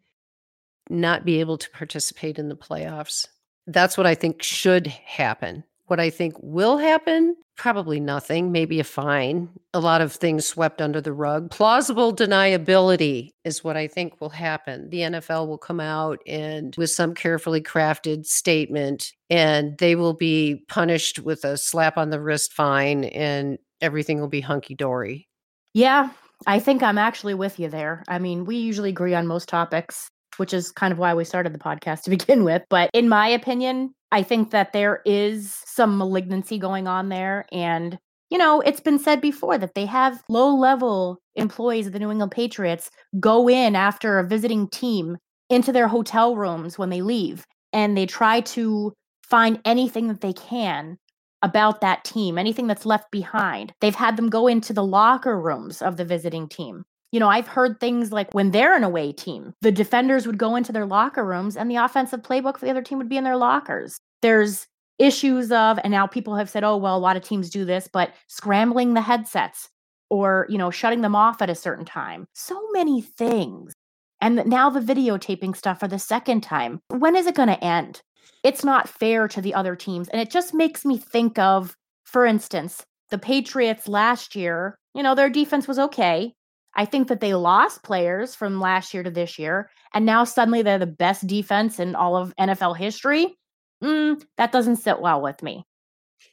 not 0.90 1.24
be 1.24 1.40
able 1.40 1.56
to 1.56 1.70
participate 1.70 2.38
in 2.38 2.50
the 2.50 2.56
playoffs. 2.56 3.26
That's 3.66 3.96
what 3.96 4.06
I 4.06 4.14
think 4.14 4.42
should 4.42 4.88
happen. 4.88 5.64
What 5.86 6.00
I 6.00 6.10
think 6.10 6.34
will 6.40 6.78
happen, 6.78 7.36
probably 7.56 8.00
nothing, 8.00 8.52
maybe 8.52 8.80
a 8.80 8.84
fine, 8.84 9.48
a 9.72 9.80
lot 9.80 10.00
of 10.00 10.12
things 10.12 10.46
swept 10.46 10.82
under 10.82 11.00
the 11.00 11.12
rug. 11.12 11.50
Plausible 11.50 12.14
deniability 12.14 13.30
is 13.44 13.62
what 13.62 13.76
I 13.76 13.86
think 13.86 14.20
will 14.20 14.30
happen. 14.30 14.90
The 14.90 15.00
NFL 15.00 15.46
will 15.46 15.58
come 15.58 15.80
out 15.80 16.20
and 16.26 16.74
with 16.76 16.90
some 16.90 17.14
carefully 17.14 17.60
crafted 17.60 18.26
statement, 18.26 19.12
and 19.30 19.78
they 19.78 19.94
will 19.94 20.14
be 20.14 20.64
punished 20.68 21.20
with 21.20 21.44
a 21.44 21.56
slap 21.56 21.96
on 21.96 22.10
the 22.10 22.20
wrist 22.20 22.52
fine, 22.52 23.04
and 23.04 23.58
everything 23.80 24.20
will 24.20 24.28
be 24.28 24.40
hunky 24.40 24.74
dory. 24.74 25.28
Yeah, 25.72 26.10
I 26.46 26.58
think 26.58 26.82
I'm 26.82 26.98
actually 26.98 27.34
with 27.34 27.58
you 27.58 27.68
there. 27.68 28.02
I 28.08 28.18
mean, 28.18 28.44
we 28.44 28.56
usually 28.56 28.90
agree 28.90 29.14
on 29.14 29.26
most 29.26 29.48
topics 29.48 30.10
which 30.36 30.52
is 30.52 30.70
kind 30.72 30.92
of 30.92 30.98
why 30.98 31.14
we 31.14 31.24
started 31.24 31.52
the 31.52 31.58
podcast 31.58 32.02
to 32.02 32.10
begin 32.10 32.44
with. 32.44 32.62
But 32.68 32.90
in 32.92 33.08
my 33.08 33.28
opinion, 33.28 33.94
I 34.16 34.22
think 34.22 34.50
that 34.52 34.72
there 34.72 35.02
is 35.04 35.54
some 35.66 35.98
malignancy 35.98 36.58
going 36.58 36.88
on 36.88 37.10
there. 37.10 37.44
And, 37.52 37.98
you 38.30 38.38
know, 38.38 38.62
it's 38.62 38.80
been 38.80 38.98
said 38.98 39.20
before 39.20 39.58
that 39.58 39.74
they 39.74 39.84
have 39.84 40.22
low 40.30 40.56
level 40.56 41.18
employees 41.34 41.86
of 41.86 41.92
the 41.92 41.98
New 41.98 42.10
England 42.10 42.32
Patriots 42.32 42.90
go 43.20 43.46
in 43.46 43.76
after 43.76 44.18
a 44.18 44.26
visiting 44.26 44.68
team 44.68 45.18
into 45.50 45.70
their 45.70 45.86
hotel 45.86 46.34
rooms 46.34 46.78
when 46.78 46.88
they 46.88 47.02
leave 47.02 47.44
and 47.74 47.94
they 47.94 48.06
try 48.06 48.40
to 48.40 48.94
find 49.22 49.60
anything 49.66 50.08
that 50.08 50.22
they 50.22 50.32
can 50.32 50.96
about 51.42 51.82
that 51.82 52.02
team, 52.02 52.38
anything 52.38 52.66
that's 52.66 52.86
left 52.86 53.10
behind. 53.10 53.74
They've 53.82 53.94
had 53.94 54.16
them 54.16 54.30
go 54.30 54.46
into 54.46 54.72
the 54.72 54.82
locker 54.82 55.38
rooms 55.38 55.82
of 55.82 55.98
the 55.98 56.06
visiting 56.06 56.48
team 56.48 56.86
you 57.12 57.20
know, 57.20 57.28
I've 57.28 57.48
heard 57.48 57.80
things 57.80 58.12
like 58.12 58.34
when 58.34 58.50
they're 58.50 58.76
an 58.76 58.84
away 58.84 59.12
team, 59.12 59.54
the 59.62 59.72
defenders 59.72 60.26
would 60.26 60.38
go 60.38 60.56
into 60.56 60.72
their 60.72 60.84
locker 60.84 61.24
rooms 61.24 61.56
and 61.56 61.70
the 61.70 61.76
offensive 61.76 62.20
playbook 62.20 62.58
for 62.58 62.66
the 62.66 62.70
other 62.70 62.82
team 62.82 62.98
would 62.98 63.08
be 63.08 63.16
in 63.16 63.24
their 63.24 63.36
lockers. 63.36 64.00
There's 64.22 64.66
issues 64.98 65.52
of, 65.52 65.78
and 65.84 65.90
now 65.90 66.06
people 66.06 66.36
have 66.36 66.48
said, 66.48 66.64
oh, 66.64 66.76
well, 66.76 66.96
a 66.96 66.98
lot 66.98 67.16
of 67.16 67.22
teams 67.22 67.50
do 67.50 67.64
this, 67.64 67.88
but 67.92 68.12
scrambling 68.28 68.94
the 68.94 69.00
headsets 69.00 69.68
or, 70.08 70.46
you 70.48 70.58
know, 70.58 70.70
shutting 70.70 71.02
them 71.02 71.14
off 71.16 71.42
at 71.42 71.50
a 71.50 71.54
certain 71.54 71.84
time. 71.84 72.26
So 72.34 72.60
many 72.72 73.02
things. 73.02 73.74
And 74.20 74.46
now 74.46 74.70
the 74.70 74.80
videotaping 74.80 75.56
stuff 75.56 75.80
for 75.80 75.88
the 75.88 75.98
second 75.98 76.42
time. 76.42 76.80
When 76.88 77.16
is 77.16 77.26
it 77.26 77.34
going 77.34 77.48
to 77.48 77.62
end? 77.62 78.00
It's 78.42 78.64
not 78.64 78.88
fair 78.88 79.28
to 79.28 79.40
the 79.40 79.54
other 79.54 79.76
teams. 79.76 80.08
And 80.08 80.20
it 80.20 80.30
just 80.30 80.54
makes 80.54 80.84
me 80.84 80.96
think 80.96 81.38
of, 81.38 81.74
for 82.04 82.24
instance, 82.24 82.84
the 83.10 83.18
Patriots 83.18 83.88
last 83.88 84.34
year, 84.34 84.78
you 84.94 85.02
know, 85.02 85.14
their 85.14 85.30
defense 85.30 85.68
was 85.68 85.78
okay. 85.78 86.32
I 86.74 86.84
think 86.84 87.08
that 87.08 87.20
they 87.20 87.34
lost 87.34 87.82
players 87.82 88.34
from 88.34 88.60
last 88.60 88.92
year 88.92 89.02
to 89.02 89.10
this 89.10 89.38
year, 89.38 89.70
and 89.94 90.04
now 90.04 90.24
suddenly 90.24 90.60
they're 90.62 90.78
the 90.78 90.86
best 90.86 91.26
defense 91.26 91.80
in 91.80 91.94
all 91.94 92.16
of 92.16 92.34
NFL 92.38 92.76
history. 92.76 93.34
Mm, 93.82 94.22
that 94.36 94.52
doesn't 94.52 94.76
sit 94.76 95.00
well 95.00 95.20
with 95.20 95.42
me. 95.42 95.66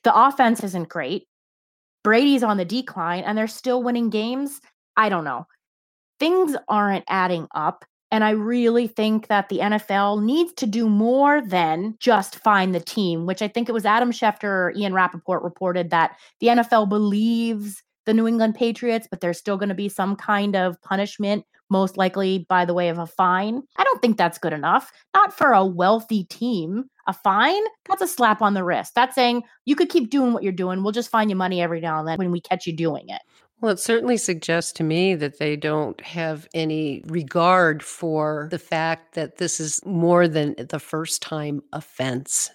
The 0.03 0.15
offense 0.15 0.63
isn't 0.63 0.89
great. 0.89 1.27
Brady's 2.03 2.43
on 2.43 2.58
the 2.58 2.65
decline, 2.65 3.23
and 3.23 3.38
they're 3.38 3.47
still 3.47 3.82
winning 3.82 4.10
games. 4.10 4.62
I 4.97 5.10
don't 5.10 5.23
know. 5.23 5.47
Things 6.19 6.56
aren't 6.67 7.06
adding 7.08 7.47
up. 7.56 7.86
And 8.12 8.23
I 8.23 8.29
really 8.29 8.86
think 8.86 9.27
that 9.27 9.49
the 9.49 9.58
NFL 9.58 10.23
needs 10.23 10.53
to 10.53 10.67
do 10.67 10.88
more 10.88 11.41
than 11.41 11.95
just 11.99 12.36
find 12.36 12.75
the 12.75 12.79
team, 12.79 13.25
which 13.25 13.41
I 13.41 13.47
think 13.47 13.67
it 13.67 13.71
was 13.71 13.86
Adam 13.86 14.12
Schefter 14.12 14.43
or 14.43 14.73
Ian 14.75 14.93
Rapoport 14.93 15.41
reported 15.41 15.89
that 15.89 16.15
the 16.39 16.47
NFL 16.47 16.89
believes 16.89 17.82
the 18.06 18.13
New 18.13 18.27
England 18.27 18.53
Patriots, 18.53 19.08
but 19.10 19.19
there's 19.19 19.39
still 19.39 19.58
going 19.58 19.69
to 19.69 19.75
be 19.75 19.89
some 19.89 20.15
kind 20.15 20.56
of 20.56 20.79
punishment, 20.84 21.43
most 21.71 21.97
likely 21.97 22.45
by 22.49 22.65
the 22.65 22.75
way 22.75 22.89
of 22.89 22.99
a 22.99 23.08
fine. 23.08 23.63
I 23.77 23.84
don't 23.84 23.99
think 23.99 24.17
that's 24.17 24.38
good 24.38 24.53
enough. 24.53 24.91
Not 25.15 25.34
for 25.34 25.51
a 25.51 25.65
wealthy 25.65 26.25
team. 26.25 26.86
A 27.08 27.13
fine? 27.13 27.62
That's 27.89 28.02
a 28.02 28.08
slap 28.08 28.42
on 28.42 28.54
the 28.54 28.63
wrist. 28.63 28.96
That's 28.96 29.16
saying 29.16 29.44
you 29.66 29.76
could 29.76 29.89
keep 29.89 30.10
doing 30.10 30.34
what 30.34 30.44
you're 30.44 30.52
doing. 30.52 30.84
We'll 30.84 30.92
just 30.92 31.10
find 31.10 31.30
you 31.30 31.36
money 31.36 31.62
every 31.62 31.82
now 31.82 32.00
and 32.00 32.08
then 32.08 32.18
when 32.18 32.32
we 32.32 32.42
catch 32.42 32.66
you 32.66 32.74
doing 32.74 33.10
it. 33.10 33.22
Well, 33.62 33.72
it 33.72 33.80
certainly 33.80 34.18
suggests 34.18 34.74
to 34.74 34.84
me 34.84 35.16
that 35.16 35.39
they 35.39 35.56
don't 35.56 36.00
have 36.02 36.50
any 36.54 37.02
regard 37.08 37.82
for 37.82 38.50
the 38.52 38.60
fact 38.60 39.16
that 39.16 39.38
this 39.38 39.60
is 39.62 39.80
more 39.86 40.28
than 40.28 40.56
the 40.58 40.80
first 40.80 41.22
time 41.22 41.63
offense. 41.72 42.50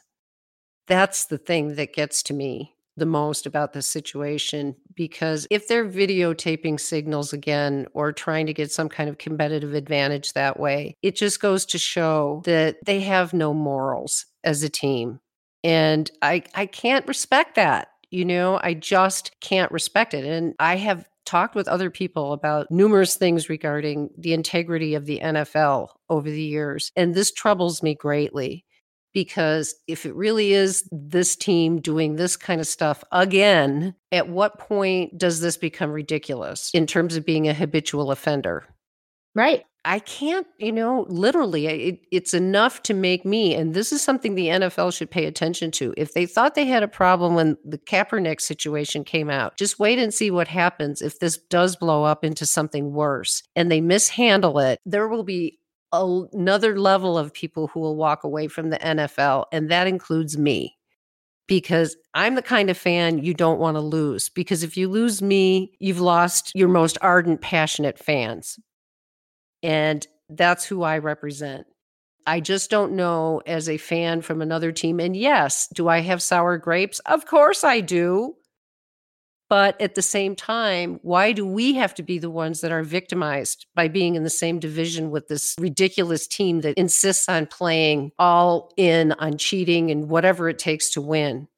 That's 0.86 1.26
the 1.26 1.38
thing 1.38 1.76
that 1.76 1.94
gets 1.94 2.22
to 2.24 2.34
me 2.34 2.74
the 2.98 3.06
most 3.06 3.46
about 3.46 3.72
the 3.72 3.80
situation 3.80 4.74
because 4.94 5.46
if 5.50 5.68
they're 5.68 5.88
videotaping 5.88 6.78
signals 6.78 7.32
again 7.32 7.86
or 7.94 8.12
trying 8.12 8.46
to 8.46 8.52
get 8.52 8.70
some 8.70 8.88
kind 8.88 9.08
of 9.08 9.18
competitive 9.18 9.74
advantage 9.74 10.32
that 10.32 10.58
way, 10.60 10.96
it 11.02 11.16
just 11.16 11.40
goes 11.40 11.64
to 11.66 11.78
show 11.78 12.42
that 12.44 12.76
they 12.84 13.00
have 13.00 13.32
no 13.32 13.54
morals 13.54 14.26
as 14.44 14.62
a 14.62 14.68
team. 14.68 15.20
And 15.64 16.10
I 16.22 16.42
I 16.54 16.66
can't 16.66 17.06
respect 17.06 17.56
that. 17.56 17.88
You 18.10 18.24
know, 18.24 18.58
I 18.62 18.74
just 18.74 19.32
can't 19.40 19.70
respect 19.70 20.14
it. 20.14 20.24
And 20.24 20.54
I 20.58 20.76
have 20.76 21.08
talked 21.26 21.54
with 21.54 21.68
other 21.68 21.90
people 21.90 22.32
about 22.32 22.70
numerous 22.70 23.16
things 23.16 23.50
regarding 23.50 24.08
the 24.16 24.32
integrity 24.32 24.94
of 24.94 25.04
the 25.04 25.20
NFL 25.20 25.88
over 26.08 26.30
the 26.30 26.42
years, 26.42 26.90
and 26.96 27.14
this 27.14 27.30
troubles 27.32 27.82
me 27.82 27.94
greatly 27.94 28.64
because 29.14 29.74
if 29.86 30.06
it 30.06 30.14
really 30.14 30.52
is 30.52 30.88
this 30.92 31.34
team 31.34 31.80
doing 31.80 32.16
this 32.16 32.36
kind 32.36 32.60
of 32.60 32.66
stuff 32.66 33.02
again, 33.10 33.94
at 34.12 34.28
what 34.28 34.58
point 34.58 35.18
does 35.18 35.40
this 35.40 35.56
become 35.56 35.90
ridiculous 35.90 36.70
in 36.74 36.86
terms 36.86 37.16
of 37.16 37.26
being 37.26 37.48
a 37.48 37.54
habitual 37.54 38.10
offender? 38.10 38.64
Right. 39.34 39.64
I 39.88 40.00
can't, 40.00 40.46
you 40.58 40.70
know, 40.70 41.06
literally, 41.08 41.66
it, 41.66 42.00
it's 42.12 42.34
enough 42.34 42.82
to 42.82 42.92
make 42.92 43.24
me, 43.24 43.54
and 43.54 43.72
this 43.72 43.90
is 43.90 44.02
something 44.02 44.34
the 44.34 44.48
NFL 44.48 44.92
should 44.92 45.10
pay 45.10 45.24
attention 45.24 45.70
to. 45.72 45.94
If 45.96 46.12
they 46.12 46.26
thought 46.26 46.54
they 46.54 46.66
had 46.66 46.82
a 46.82 46.88
problem 46.88 47.34
when 47.34 47.56
the 47.64 47.78
Kaepernick 47.78 48.42
situation 48.42 49.02
came 49.02 49.30
out, 49.30 49.56
just 49.56 49.78
wait 49.78 49.98
and 49.98 50.12
see 50.12 50.30
what 50.30 50.46
happens 50.46 51.00
if 51.00 51.20
this 51.20 51.38
does 51.38 51.74
blow 51.74 52.04
up 52.04 52.22
into 52.22 52.44
something 52.44 52.92
worse 52.92 53.42
and 53.56 53.72
they 53.72 53.80
mishandle 53.80 54.58
it. 54.58 54.78
There 54.84 55.08
will 55.08 55.24
be 55.24 55.58
another 55.90 56.78
level 56.78 57.16
of 57.16 57.32
people 57.32 57.68
who 57.68 57.80
will 57.80 57.96
walk 57.96 58.24
away 58.24 58.46
from 58.46 58.68
the 58.68 58.78
NFL, 58.80 59.46
and 59.52 59.70
that 59.70 59.86
includes 59.86 60.36
me 60.36 60.76
because 61.46 61.96
I'm 62.12 62.34
the 62.34 62.42
kind 62.42 62.68
of 62.68 62.76
fan 62.76 63.24
you 63.24 63.32
don't 63.32 63.58
want 63.58 63.76
to 63.76 63.80
lose. 63.80 64.28
Because 64.28 64.62
if 64.62 64.76
you 64.76 64.86
lose 64.86 65.22
me, 65.22 65.72
you've 65.78 65.98
lost 65.98 66.52
your 66.54 66.68
most 66.68 66.98
ardent, 67.00 67.40
passionate 67.40 67.98
fans. 67.98 68.58
And 69.62 70.06
that's 70.28 70.64
who 70.64 70.82
I 70.82 70.98
represent. 70.98 71.66
I 72.26 72.40
just 72.40 72.70
don't 72.70 72.92
know 72.92 73.40
as 73.46 73.68
a 73.68 73.78
fan 73.78 74.20
from 74.20 74.42
another 74.42 74.70
team. 74.70 75.00
And 75.00 75.16
yes, 75.16 75.66
do 75.72 75.88
I 75.88 76.00
have 76.00 76.22
sour 76.22 76.58
grapes? 76.58 76.98
Of 77.00 77.26
course 77.26 77.64
I 77.64 77.80
do. 77.80 78.36
But 79.48 79.80
at 79.80 79.94
the 79.94 80.02
same 80.02 80.36
time, 80.36 81.00
why 81.02 81.32
do 81.32 81.46
we 81.46 81.72
have 81.74 81.94
to 81.94 82.02
be 82.02 82.18
the 82.18 82.28
ones 82.28 82.60
that 82.60 82.70
are 82.70 82.82
victimized 82.82 83.64
by 83.74 83.88
being 83.88 84.14
in 84.14 84.22
the 84.22 84.30
same 84.30 84.58
division 84.58 85.10
with 85.10 85.28
this 85.28 85.54
ridiculous 85.58 86.26
team 86.26 86.60
that 86.60 86.76
insists 86.76 87.30
on 87.30 87.46
playing 87.46 88.12
all 88.18 88.74
in 88.76 89.12
on 89.12 89.38
cheating 89.38 89.90
and 89.90 90.10
whatever 90.10 90.50
it 90.50 90.58
takes 90.58 90.90
to 90.90 91.00
win? 91.00 91.48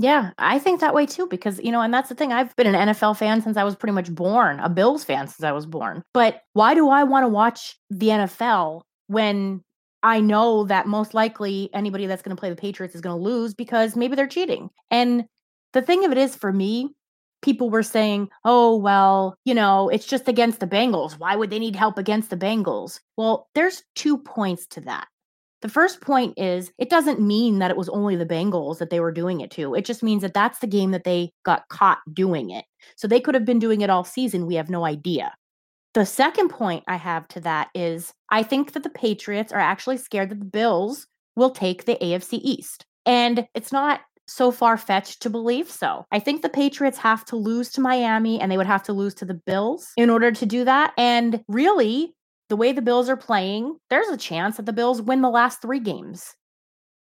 Yeah, 0.00 0.30
I 0.38 0.60
think 0.60 0.78
that 0.80 0.94
way 0.94 1.06
too 1.06 1.26
because, 1.26 1.58
you 1.58 1.72
know, 1.72 1.80
and 1.80 1.92
that's 1.92 2.08
the 2.08 2.14
thing. 2.14 2.32
I've 2.32 2.54
been 2.54 2.72
an 2.72 2.88
NFL 2.88 3.16
fan 3.16 3.42
since 3.42 3.56
I 3.56 3.64
was 3.64 3.74
pretty 3.74 3.92
much 3.94 4.14
born, 4.14 4.60
a 4.60 4.68
Bills 4.68 5.02
fan 5.04 5.26
since 5.26 5.42
I 5.42 5.50
was 5.50 5.66
born. 5.66 6.04
But 6.14 6.42
why 6.52 6.74
do 6.74 6.88
I 6.88 7.02
want 7.02 7.24
to 7.24 7.28
watch 7.28 7.76
the 7.90 8.08
NFL 8.08 8.82
when 9.08 9.60
I 10.04 10.20
know 10.20 10.64
that 10.66 10.86
most 10.86 11.14
likely 11.14 11.68
anybody 11.74 12.06
that's 12.06 12.22
going 12.22 12.34
to 12.34 12.40
play 12.40 12.48
the 12.48 12.54
Patriots 12.54 12.94
is 12.94 13.00
going 13.00 13.18
to 13.18 13.22
lose 13.22 13.54
because 13.54 13.96
maybe 13.96 14.14
they're 14.14 14.28
cheating? 14.28 14.70
And 14.92 15.24
the 15.72 15.82
thing 15.82 16.04
of 16.04 16.12
it 16.12 16.18
is 16.18 16.36
for 16.36 16.52
me, 16.52 16.90
people 17.42 17.68
were 17.68 17.82
saying, 17.82 18.28
oh, 18.44 18.76
well, 18.76 19.36
you 19.44 19.54
know, 19.54 19.88
it's 19.88 20.06
just 20.06 20.28
against 20.28 20.60
the 20.60 20.66
Bengals. 20.68 21.18
Why 21.18 21.34
would 21.34 21.50
they 21.50 21.58
need 21.58 21.74
help 21.74 21.98
against 21.98 22.30
the 22.30 22.36
Bengals? 22.36 23.00
Well, 23.16 23.48
there's 23.56 23.82
two 23.96 24.18
points 24.18 24.64
to 24.68 24.80
that. 24.82 25.08
The 25.60 25.68
first 25.68 26.00
point 26.00 26.34
is 26.36 26.72
it 26.78 26.90
doesn't 26.90 27.20
mean 27.20 27.58
that 27.58 27.70
it 27.70 27.76
was 27.76 27.88
only 27.88 28.14
the 28.16 28.26
Bengals 28.26 28.78
that 28.78 28.90
they 28.90 29.00
were 29.00 29.12
doing 29.12 29.40
it 29.40 29.50
to. 29.52 29.74
It 29.74 29.84
just 29.84 30.02
means 30.02 30.22
that 30.22 30.34
that's 30.34 30.60
the 30.60 30.66
game 30.66 30.92
that 30.92 31.04
they 31.04 31.32
got 31.44 31.68
caught 31.68 31.98
doing 32.12 32.50
it. 32.50 32.64
So 32.96 33.08
they 33.08 33.20
could 33.20 33.34
have 33.34 33.44
been 33.44 33.58
doing 33.58 33.80
it 33.80 33.90
all 33.90 34.04
season. 34.04 34.46
We 34.46 34.54
have 34.54 34.70
no 34.70 34.84
idea. 34.84 35.34
The 35.94 36.06
second 36.06 36.50
point 36.50 36.84
I 36.86 36.96
have 36.96 37.26
to 37.28 37.40
that 37.40 37.68
is 37.74 38.12
I 38.30 38.42
think 38.42 38.72
that 38.72 38.84
the 38.84 38.90
Patriots 38.90 39.52
are 39.52 39.60
actually 39.60 39.96
scared 39.96 40.30
that 40.30 40.38
the 40.38 40.44
Bills 40.44 41.06
will 41.34 41.50
take 41.50 41.84
the 41.84 41.96
AFC 41.96 42.40
East. 42.42 42.84
And 43.04 43.48
it's 43.54 43.72
not 43.72 44.00
so 44.28 44.50
far 44.50 44.76
fetched 44.76 45.22
to 45.22 45.30
believe 45.30 45.70
so. 45.70 46.04
I 46.12 46.18
think 46.18 46.42
the 46.42 46.48
Patriots 46.50 46.98
have 46.98 47.24
to 47.26 47.36
lose 47.36 47.70
to 47.70 47.80
Miami 47.80 48.40
and 48.40 48.52
they 48.52 48.58
would 48.58 48.66
have 48.66 48.82
to 48.84 48.92
lose 48.92 49.14
to 49.14 49.24
the 49.24 49.34
Bills 49.34 49.92
in 49.96 50.10
order 50.10 50.30
to 50.30 50.46
do 50.46 50.64
that. 50.64 50.92
And 50.98 51.42
really, 51.48 52.14
the 52.48 52.56
way 52.56 52.72
the 52.72 52.82
Bills 52.82 53.08
are 53.08 53.16
playing, 53.16 53.76
there's 53.90 54.08
a 54.08 54.16
chance 54.16 54.56
that 54.56 54.66
the 54.66 54.72
Bills 54.72 55.02
win 55.02 55.22
the 55.22 55.30
last 55.30 55.60
three 55.60 55.80
games. 55.80 56.34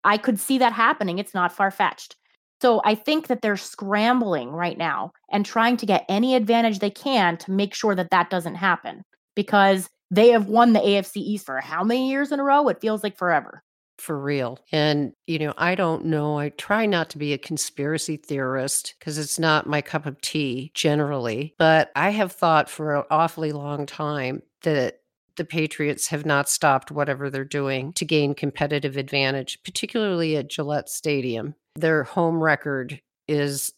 I 0.04 0.18
could 0.18 0.40
see 0.40 0.58
that 0.60 0.74
happening. 0.74 1.20
It's 1.20 1.34
not 1.34 1.52
far 1.52 1.72
fetched. 1.72 2.16
So 2.62 2.82
I 2.84 2.96
think 2.96 3.28
that 3.28 3.42
they're 3.42 3.58
scrambling 3.58 4.50
right 4.50 4.78
now 4.78 5.12
and 5.32 5.46
trying 5.46 5.78
to 5.78 5.86
get 5.86 6.06
any 6.10 6.36
advantage 6.36 6.80
they 6.80 6.90
can 6.90 7.38
to 7.38 7.52
make 7.52 7.74
sure 7.74 7.94
that 7.94 8.10
that 8.10 8.30
doesn't 8.30 8.56
happen 8.56 9.04
because 9.36 9.90
they 10.10 10.30
have 10.30 10.48
won 10.48 10.74
the 10.74 10.80
AFC 10.80 11.18
East 11.18 11.46
for 11.46 11.60
how 11.60 11.84
many 11.84 12.10
years 12.10 12.32
in 12.32 12.40
a 12.40 12.44
row? 12.44 12.68
It 12.68 12.82
feels 12.82 13.04
like 13.04 13.18
forever 13.18 13.64
for 14.00 14.20
real. 14.20 14.60
And, 14.72 15.14
you 15.26 15.40
know, 15.40 15.54
I 15.58 15.76
don't 15.76 16.06
know. 16.06 16.38
I 16.38 16.50
try 16.50 16.86
not 16.86 17.10
to 17.12 17.18
be 17.18 17.34
a 17.34 17.38
conspiracy 17.38 18.18
theorist 18.18 18.96
because 19.00 19.18
it's 19.18 19.40
not 19.40 19.68
my 19.68 19.82
cup 19.82 20.06
of 20.06 20.22
tea 20.22 20.72
generally. 20.74 21.56
But 21.58 21.92
I 21.96 22.12
have 22.12 22.32
thought 22.32 22.70
for 22.70 22.96
an 22.96 23.04
awfully 23.10 23.52
long 23.52 23.86
time 23.86 24.44
that 24.64 25.02
the 25.38 25.46
Patriots 25.46 26.08
have 26.08 26.26
not 26.26 26.50
stopped 26.50 26.92
whatever 26.92 27.30
they're 27.30 27.46
doing 27.46 27.94
to 27.94 28.06
gain 28.06 28.36
competitive 28.36 28.98
advantage, 28.98 29.60
particularly 29.64 30.36
at 30.36 30.50
Gillette 30.50 30.90
Stadium. 30.90 31.56
Their 31.76 32.04
home 32.04 32.44
record 32.44 33.02
is 33.28 33.74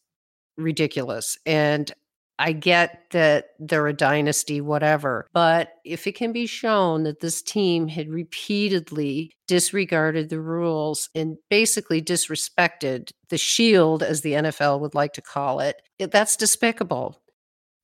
ridiculous. 0.57 1.37
And 1.45 1.91
I 2.39 2.53
get 2.53 3.03
that 3.11 3.49
they're 3.59 3.87
a 3.87 3.93
dynasty, 3.93 4.61
whatever. 4.61 5.27
But 5.33 5.73
if 5.83 6.07
it 6.07 6.15
can 6.15 6.31
be 6.31 6.45
shown 6.45 7.03
that 7.03 7.19
this 7.19 7.41
team 7.41 7.89
had 7.89 8.09
repeatedly 8.09 9.33
disregarded 9.47 10.29
the 10.29 10.39
rules 10.39 11.09
and 11.13 11.35
basically 11.49 12.01
disrespected 12.01 13.11
the 13.27 13.37
shield, 13.37 14.01
as 14.01 14.21
the 14.21 14.33
NFL 14.33 14.79
would 14.79 14.95
like 14.95 15.13
to 15.13 15.21
call 15.21 15.59
it, 15.59 15.81
that's 15.99 16.37
despicable. 16.37 17.21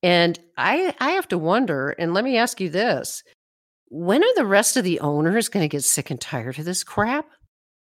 And 0.01 0.39
I, 0.57 0.95
I 0.99 1.11
have 1.11 1.27
to 1.29 1.37
wonder, 1.37 1.89
and 1.89 2.13
let 2.13 2.23
me 2.23 2.37
ask 2.37 2.61
you 2.61 2.69
this 2.69 3.23
when 3.89 4.23
are 4.23 4.35
the 4.35 4.45
rest 4.45 4.77
of 4.77 4.83
the 4.83 4.99
owners 4.99 5.49
going 5.49 5.63
to 5.63 5.73
get 5.73 5.83
sick 5.83 6.09
and 6.09 6.19
tired 6.19 6.59
of 6.59 6.65
this 6.65 6.83
crap? 6.83 7.27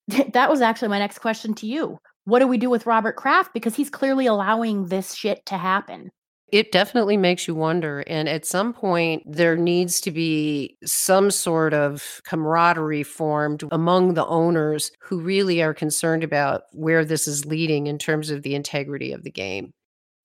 That 0.34 0.50
was 0.50 0.62
actually 0.62 0.89
my 0.89 1.00
next 1.00 1.20
question 1.20 1.54
to 1.56 1.66
you. 1.66 1.98
What 2.26 2.39
do 2.39 2.48
we 2.48 2.58
do 2.58 2.70
with 2.70 2.86
Robert 2.86 3.16
Kraft? 3.16 3.54
Because 3.54 3.76
he's 3.76 3.89
clearly 3.89 4.26
allowing 4.26 4.88
this 4.88 5.13
shit 5.13 5.46
to 5.46 5.58
happen. 5.58 6.12
It 6.54 6.72
definitely 6.72 7.18
makes 7.18 7.48
you 7.48 7.56
wonder. 7.56 8.04
And 8.06 8.30
at 8.30 8.46
some 8.46 8.74
point, 8.74 9.24
there 9.26 9.56
needs 9.56 10.00
to 10.02 10.12
be 10.12 10.78
some 10.86 11.32
sort 11.32 11.74
of 11.74 12.22
camaraderie 12.26 13.04
formed 13.04 13.63
among 13.72 14.13
the 14.13 14.26
owners 14.28 14.92
who 15.02 15.20
really 15.20 15.63
are 15.63 15.74
concerned 15.74 16.24
about 16.24 16.63
where 16.74 17.04
this 17.06 17.28
is 17.28 17.46
leading 17.46 17.88
in 17.88 17.98
terms 17.98 18.30
of 18.30 18.44
the 18.44 18.54
integrity 18.54 19.13
of 19.13 19.24
the 19.24 19.32
game. 19.32 19.74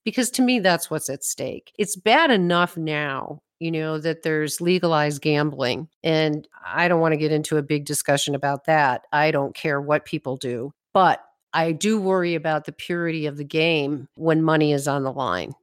Because 0.04 0.30
to 0.32 0.42
me, 0.42 0.60
that's 0.60 0.90
what's 0.90 1.10
at 1.10 1.24
stake. 1.24 1.72
It's 1.78 1.96
bad 1.96 2.30
enough 2.30 2.76
now 2.76 3.42
you 3.60 3.70
know, 3.70 3.98
that 3.98 4.22
there's 4.22 4.60
legalized 4.60 5.20
gambling. 5.20 5.88
And 6.04 6.46
I 6.64 6.88
don't 6.88 7.00
want 7.00 7.12
to 7.12 7.18
get 7.18 7.32
into 7.32 7.56
a 7.56 7.62
big 7.62 7.84
discussion 7.84 8.34
about 8.34 8.66
that. 8.66 9.02
I 9.12 9.30
don't 9.30 9.54
care 9.54 9.80
what 9.80 10.04
people 10.04 10.36
do. 10.36 10.72
But 10.92 11.22
I 11.52 11.72
do 11.72 12.00
worry 12.00 12.34
about 12.34 12.64
the 12.64 12.72
purity 12.72 13.26
of 13.26 13.36
the 13.36 13.44
game 13.44 14.08
when 14.14 14.42
money 14.42 14.72
is 14.72 14.86
on 14.86 15.02
the 15.02 15.12
line. 15.12 15.54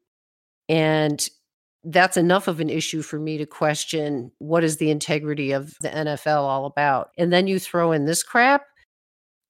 And 0.68 1.28
that's 1.84 2.18
enough 2.18 2.48
of 2.48 2.60
an 2.60 2.70
issue 2.70 3.02
for 3.02 3.20
me 3.20 3.38
to 3.38 3.46
question 3.46 4.32
what 4.40 4.64
is 4.64 4.78
the 4.78 4.90
integrity 4.90 5.52
of 5.52 5.76
the 5.82 5.90
NFL 5.90 6.42
all 6.42 6.66
about. 6.66 7.12
And 7.18 7.32
then 7.32 7.48
you 7.48 7.60
throw 7.60 7.92
in 7.92 8.06
this 8.06 8.24
crap. 8.24 8.66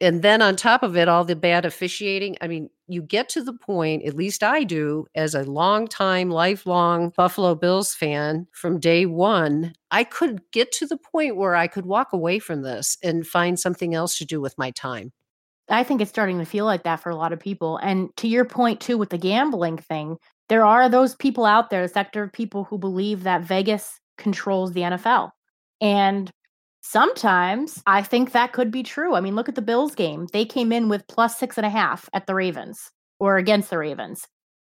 And 0.01 0.21
then 0.21 0.41
on 0.41 0.57
top 0.57 0.83
of 0.83 0.97
it, 0.97 1.07
all 1.07 1.23
the 1.23 1.35
bad 1.35 1.63
officiating. 1.63 2.35
I 2.41 2.47
mean, 2.47 2.69
you 2.87 3.01
get 3.01 3.29
to 3.29 3.41
the 3.41 3.53
point, 3.53 4.03
at 4.03 4.13
least 4.13 4.43
I 4.43 4.63
do, 4.63 5.05
as 5.15 5.33
a 5.33 5.43
long 5.43 5.87
time, 5.87 6.29
lifelong 6.29 7.13
Buffalo 7.15 7.55
Bills 7.55 7.93
fan 7.93 8.45
from 8.51 8.79
day 8.79 9.05
one, 9.05 9.73
I 9.91 10.03
could 10.03 10.41
get 10.51 10.71
to 10.73 10.85
the 10.85 10.97
point 10.97 11.37
where 11.37 11.55
I 11.55 11.67
could 11.67 11.85
walk 11.85 12.11
away 12.11 12.39
from 12.39 12.61
this 12.61 12.97
and 13.03 13.25
find 13.25 13.57
something 13.57 13.95
else 13.95 14.17
to 14.17 14.25
do 14.25 14.41
with 14.41 14.57
my 14.57 14.71
time. 14.71 15.13
I 15.69 15.83
think 15.83 16.01
it's 16.01 16.11
starting 16.11 16.39
to 16.39 16.45
feel 16.45 16.65
like 16.65 16.83
that 16.83 16.99
for 16.99 17.09
a 17.09 17.15
lot 17.15 17.33
of 17.33 17.39
people. 17.39 17.77
And 17.77 18.09
to 18.17 18.27
your 18.27 18.45
point, 18.45 18.81
too, 18.81 18.97
with 18.97 19.09
the 19.09 19.17
gambling 19.17 19.77
thing, 19.77 20.17
there 20.49 20.65
are 20.65 20.89
those 20.89 21.15
people 21.15 21.45
out 21.45 21.69
there, 21.69 21.83
a 21.83 21.87
sector 21.87 22.21
of 22.21 22.33
people 22.33 22.65
who 22.65 22.77
believe 22.77 23.23
that 23.23 23.41
Vegas 23.41 23.99
controls 24.17 24.73
the 24.73 24.81
NFL. 24.81 25.31
And 25.81 26.29
sometimes 26.85 27.81
I 27.87 28.03
think 28.03 28.31
that 28.31 28.53
could 28.53 28.69
be 28.69 28.83
true. 28.83 29.15
I 29.15 29.21
mean, 29.21 29.35
look 29.35 29.49
at 29.49 29.55
the 29.55 29.61
Bills 29.61 29.95
game. 29.95 30.27
They 30.31 30.45
came 30.45 30.71
in 30.71 30.87
with 30.87 31.07
plus 31.07 31.37
six 31.37 31.57
and 31.57 31.65
a 31.65 31.69
half 31.69 32.07
at 32.13 32.27
the 32.27 32.35
Ravens 32.35 32.91
or 33.19 33.37
against 33.37 33.71
the 33.71 33.79
Ravens, 33.79 34.27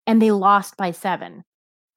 and 0.06 0.22
they 0.22 0.32
lost 0.32 0.78
by 0.78 0.92
seven. 0.92 1.44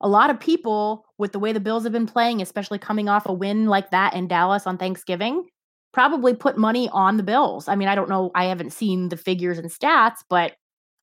A 0.01 0.09
lot 0.09 0.31
of 0.31 0.41
people, 0.41 1.05
with 1.19 1.33
the 1.33 1.39
way 1.39 1.53
the 1.53 1.61
Bills 1.61 1.83
have 1.83 1.93
been 1.93 2.07
playing, 2.07 2.41
especially 2.41 2.79
coming 2.79 3.09
off 3.09 3.27
a 3.27 3.33
win 3.33 3.67
like 3.67 3.91
that 3.91 4.15
in 4.15 4.29
Dallas 4.29 4.67
on 4.67 4.79
Thanksgiving, 4.79 5.45
probably 5.93 6.35
put 6.35 6.57
money 6.57 6.89
on 6.93 7.17
the 7.17 7.23
Bills. 7.23 7.69
I 7.69 7.75
mean, 7.75 7.89
I 7.89 7.95
don't 7.95 8.09
know. 8.09 8.31
I 8.35 8.45
haven't 8.45 8.73
seen 8.73 9.09
the 9.09 9.17
figures 9.17 9.59
and 9.59 9.71
stats, 9.71 10.19
but 10.31 10.55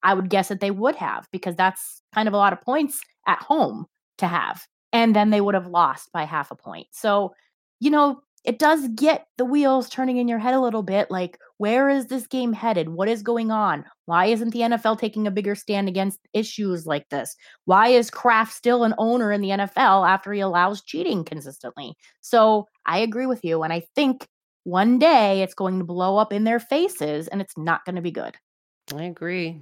I 0.02 0.14
would 0.14 0.30
guess 0.30 0.48
that 0.48 0.62
they 0.62 0.72
would 0.72 0.96
have 0.96 1.28
because 1.32 1.56
that's 1.56 2.02
kind 2.14 2.28
of 2.28 2.34
a 2.34 2.38
lot 2.38 2.54
of 2.54 2.62
points 2.62 3.02
at 3.28 3.40
home 3.40 3.86
to 4.18 4.28
have. 4.28 4.66
And 4.94 5.16
then 5.16 5.30
they 5.30 5.42
would 5.42 5.56
have 5.56 5.68
lost 5.68 6.10
by 6.14 6.24
half 6.24 6.52
a 6.52 6.56
point. 6.56 6.88
So, 6.92 7.34
you 7.80 7.90
know, 7.90 8.22
it 8.46 8.60
does 8.60 8.88
get 8.90 9.28
the 9.38 9.46
wheels 9.46 9.90
turning 9.90 10.18
in 10.18 10.28
your 10.28 10.40
head 10.40 10.54
a 10.54 10.60
little 10.62 10.84
bit 10.84 11.10
like, 11.10 11.40
where 11.58 11.90
is 11.90 12.08
this 12.08 12.28
game 12.28 12.54
headed? 12.54 12.90
What 12.90 13.08
is 13.08 13.24
going 13.24 13.52
on? 13.52 13.86
Why 14.06 14.26
isn't 14.28 14.52
the 14.52 14.62
NFL 14.62 15.00
taking 15.00 15.26
a 15.28 15.32
bigger 15.32 15.56
stand 15.56 15.88
against 15.88 16.20
issues 16.34 16.86
like 16.86 17.10
this? 17.10 17.36
Why 17.66 17.88
is 17.90 18.12
Kraft 18.12 18.54
still 18.54 18.84
an 18.84 18.94
owner 18.98 19.32
in 19.32 19.42
the 19.42 19.50
NFL 19.50 20.08
after 20.08 20.32
he 20.34 20.42
allows 20.42 20.84
cheating 20.84 21.24
consistently? 21.24 21.96
So 22.22 22.68
I 22.86 23.00
agree 23.00 23.26
with 23.26 23.44
you. 23.44 23.64
And 23.64 23.74
I 23.74 23.84
think 23.96 24.28
one 24.64 25.00
day 25.00 25.42
it's 25.42 25.54
going 25.54 25.80
to 25.80 25.86
blow 25.86 26.18
up 26.18 26.34
in 26.34 26.44
their 26.44 26.60
faces 26.60 27.28
and 27.28 27.42
it's 27.42 27.58
not 27.58 27.86
going 27.86 27.96
to 27.96 28.02
be 28.02 28.12
good. 28.12 28.36
I 28.96 29.04
agree. 29.04 29.62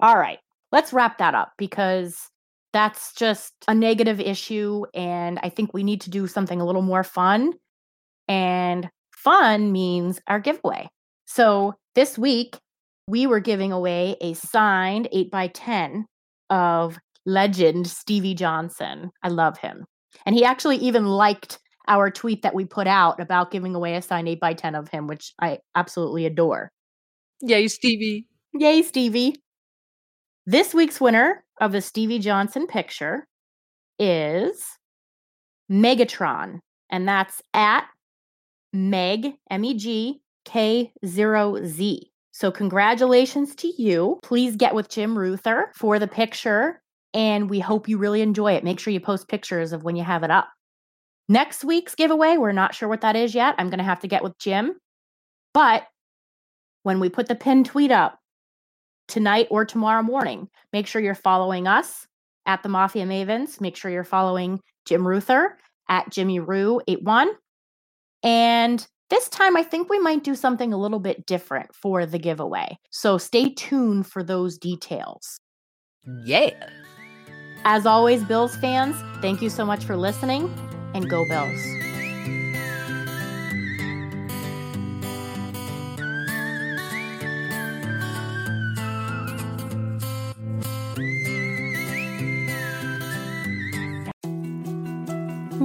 All 0.00 0.18
right, 0.18 0.38
let's 0.72 0.92
wrap 0.92 1.18
that 1.18 1.34
up 1.34 1.52
because 1.58 2.30
That's 2.72 3.14
just 3.14 3.54
a 3.68 3.74
negative 3.74 4.20
issue. 4.20 4.84
And 4.92 5.38
I 5.42 5.48
think 5.48 5.72
we 5.72 5.82
need 5.82 6.02
to 6.02 6.10
do 6.10 6.26
something 6.26 6.60
a 6.60 6.66
little 6.66 6.82
more 6.82 7.04
fun. 7.04 7.54
And 8.28 8.88
fun 9.16 9.72
means 9.72 10.20
our 10.26 10.40
giveaway. 10.40 10.88
So 11.26 11.74
this 11.94 12.18
week, 12.18 12.56
we 13.08 13.26
were 13.26 13.40
giving 13.40 13.72
away 13.72 14.16
a 14.20 14.34
signed 14.34 15.08
8 15.12 15.30
by 15.30 15.48
10 15.48 16.06
of 16.50 16.98
legend 17.24 17.86
Stevie 17.86 18.34
Johnson. 18.34 19.10
I 19.22 19.28
love 19.28 19.58
him. 19.58 19.84
And 20.24 20.34
he 20.34 20.44
actually 20.44 20.76
even 20.76 21.06
liked 21.06 21.58
our 21.88 22.10
tweet 22.10 22.42
that 22.42 22.54
we 22.54 22.64
put 22.64 22.86
out 22.86 23.20
about 23.20 23.50
giving 23.50 23.74
away 23.74 23.94
a 23.94 24.02
signed 24.02 24.28
8 24.28 24.40
by 24.40 24.54
10 24.54 24.74
of 24.74 24.88
him, 24.88 25.06
which 25.06 25.32
I 25.40 25.58
absolutely 25.74 26.26
adore. 26.26 26.70
Yay, 27.42 27.68
Stevie. 27.68 28.26
Yay, 28.54 28.82
Stevie. 28.82 29.36
This 30.46 30.72
week's 30.74 31.00
winner 31.00 31.44
of 31.60 31.72
the 31.72 31.80
Stevie 31.80 32.18
Johnson 32.18 32.66
picture 32.66 33.26
is 33.98 34.64
Megatron, 35.70 36.60
and 36.90 37.08
that's 37.08 37.42
at 37.52 37.86
Meg, 38.76 39.34
M 39.50 39.64
E 39.64 39.74
G 39.74 40.20
K 40.44 40.92
0 41.04 41.64
Z. 41.64 42.10
So, 42.32 42.50
congratulations 42.50 43.54
to 43.56 43.82
you. 43.82 44.18
Please 44.22 44.56
get 44.56 44.74
with 44.74 44.90
Jim 44.90 45.18
Ruther 45.18 45.72
for 45.74 45.98
the 45.98 46.06
picture, 46.06 46.82
and 47.14 47.48
we 47.48 47.60
hope 47.60 47.88
you 47.88 47.98
really 47.98 48.20
enjoy 48.20 48.52
it. 48.52 48.64
Make 48.64 48.78
sure 48.78 48.92
you 48.92 49.00
post 49.00 49.28
pictures 49.28 49.72
of 49.72 49.84
when 49.84 49.96
you 49.96 50.04
have 50.04 50.22
it 50.22 50.30
up. 50.30 50.48
Next 51.28 51.64
week's 51.64 51.94
giveaway, 51.94 52.36
we're 52.36 52.52
not 52.52 52.74
sure 52.74 52.88
what 52.88 53.00
that 53.00 53.16
is 53.16 53.34
yet. 53.34 53.54
I'm 53.58 53.70
going 53.70 53.78
to 53.78 53.84
have 53.84 54.00
to 54.00 54.08
get 54.08 54.22
with 54.22 54.38
Jim. 54.38 54.74
But 55.54 55.84
when 56.82 57.00
we 57.00 57.08
put 57.08 57.26
the 57.26 57.34
pin 57.34 57.64
tweet 57.64 57.90
up 57.90 58.20
tonight 59.08 59.48
or 59.50 59.64
tomorrow 59.64 60.02
morning, 60.02 60.48
make 60.72 60.86
sure 60.86 61.02
you're 61.02 61.14
following 61.14 61.66
us 61.66 62.06
at 62.44 62.62
the 62.62 62.68
Mafia 62.68 63.06
Mavens. 63.06 63.60
Make 63.60 63.76
sure 63.76 63.90
you're 63.90 64.04
following 64.04 64.60
Jim 64.84 65.06
Ruther 65.06 65.58
at 65.88 66.10
Jimmy 66.10 66.38
Rue 66.38 66.80
81. 66.86 67.30
And 68.26 68.86
this 69.08 69.28
time, 69.28 69.56
I 69.56 69.62
think 69.62 69.88
we 69.88 70.00
might 70.00 70.24
do 70.24 70.34
something 70.34 70.72
a 70.72 70.76
little 70.76 70.98
bit 70.98 71.26
different 71.26 71.72
for 71.74 72.04
the 72.04 72.18
giveaway. 72.18 72.76
So 72.90 73.18
stay 73.18 73.50
tuned 73.50 74.08
for 74.08 74.24
those 74.24 74.58
details. 74.58 75.38
Yeah. 76.24 76.50
As 77.64 77.86
always, 77.86 78.24
Bills 78.24 78.56
fans, 78.56 78.96
thank 79.22 79.40
you 79.40 79.48
so 79.48 79.64
much 79.64 79.84
for 79.84 79.96
listening 79.96 80.52
and 80.94 81.08
go 81.08 81.24
Bills. 81.28 81.85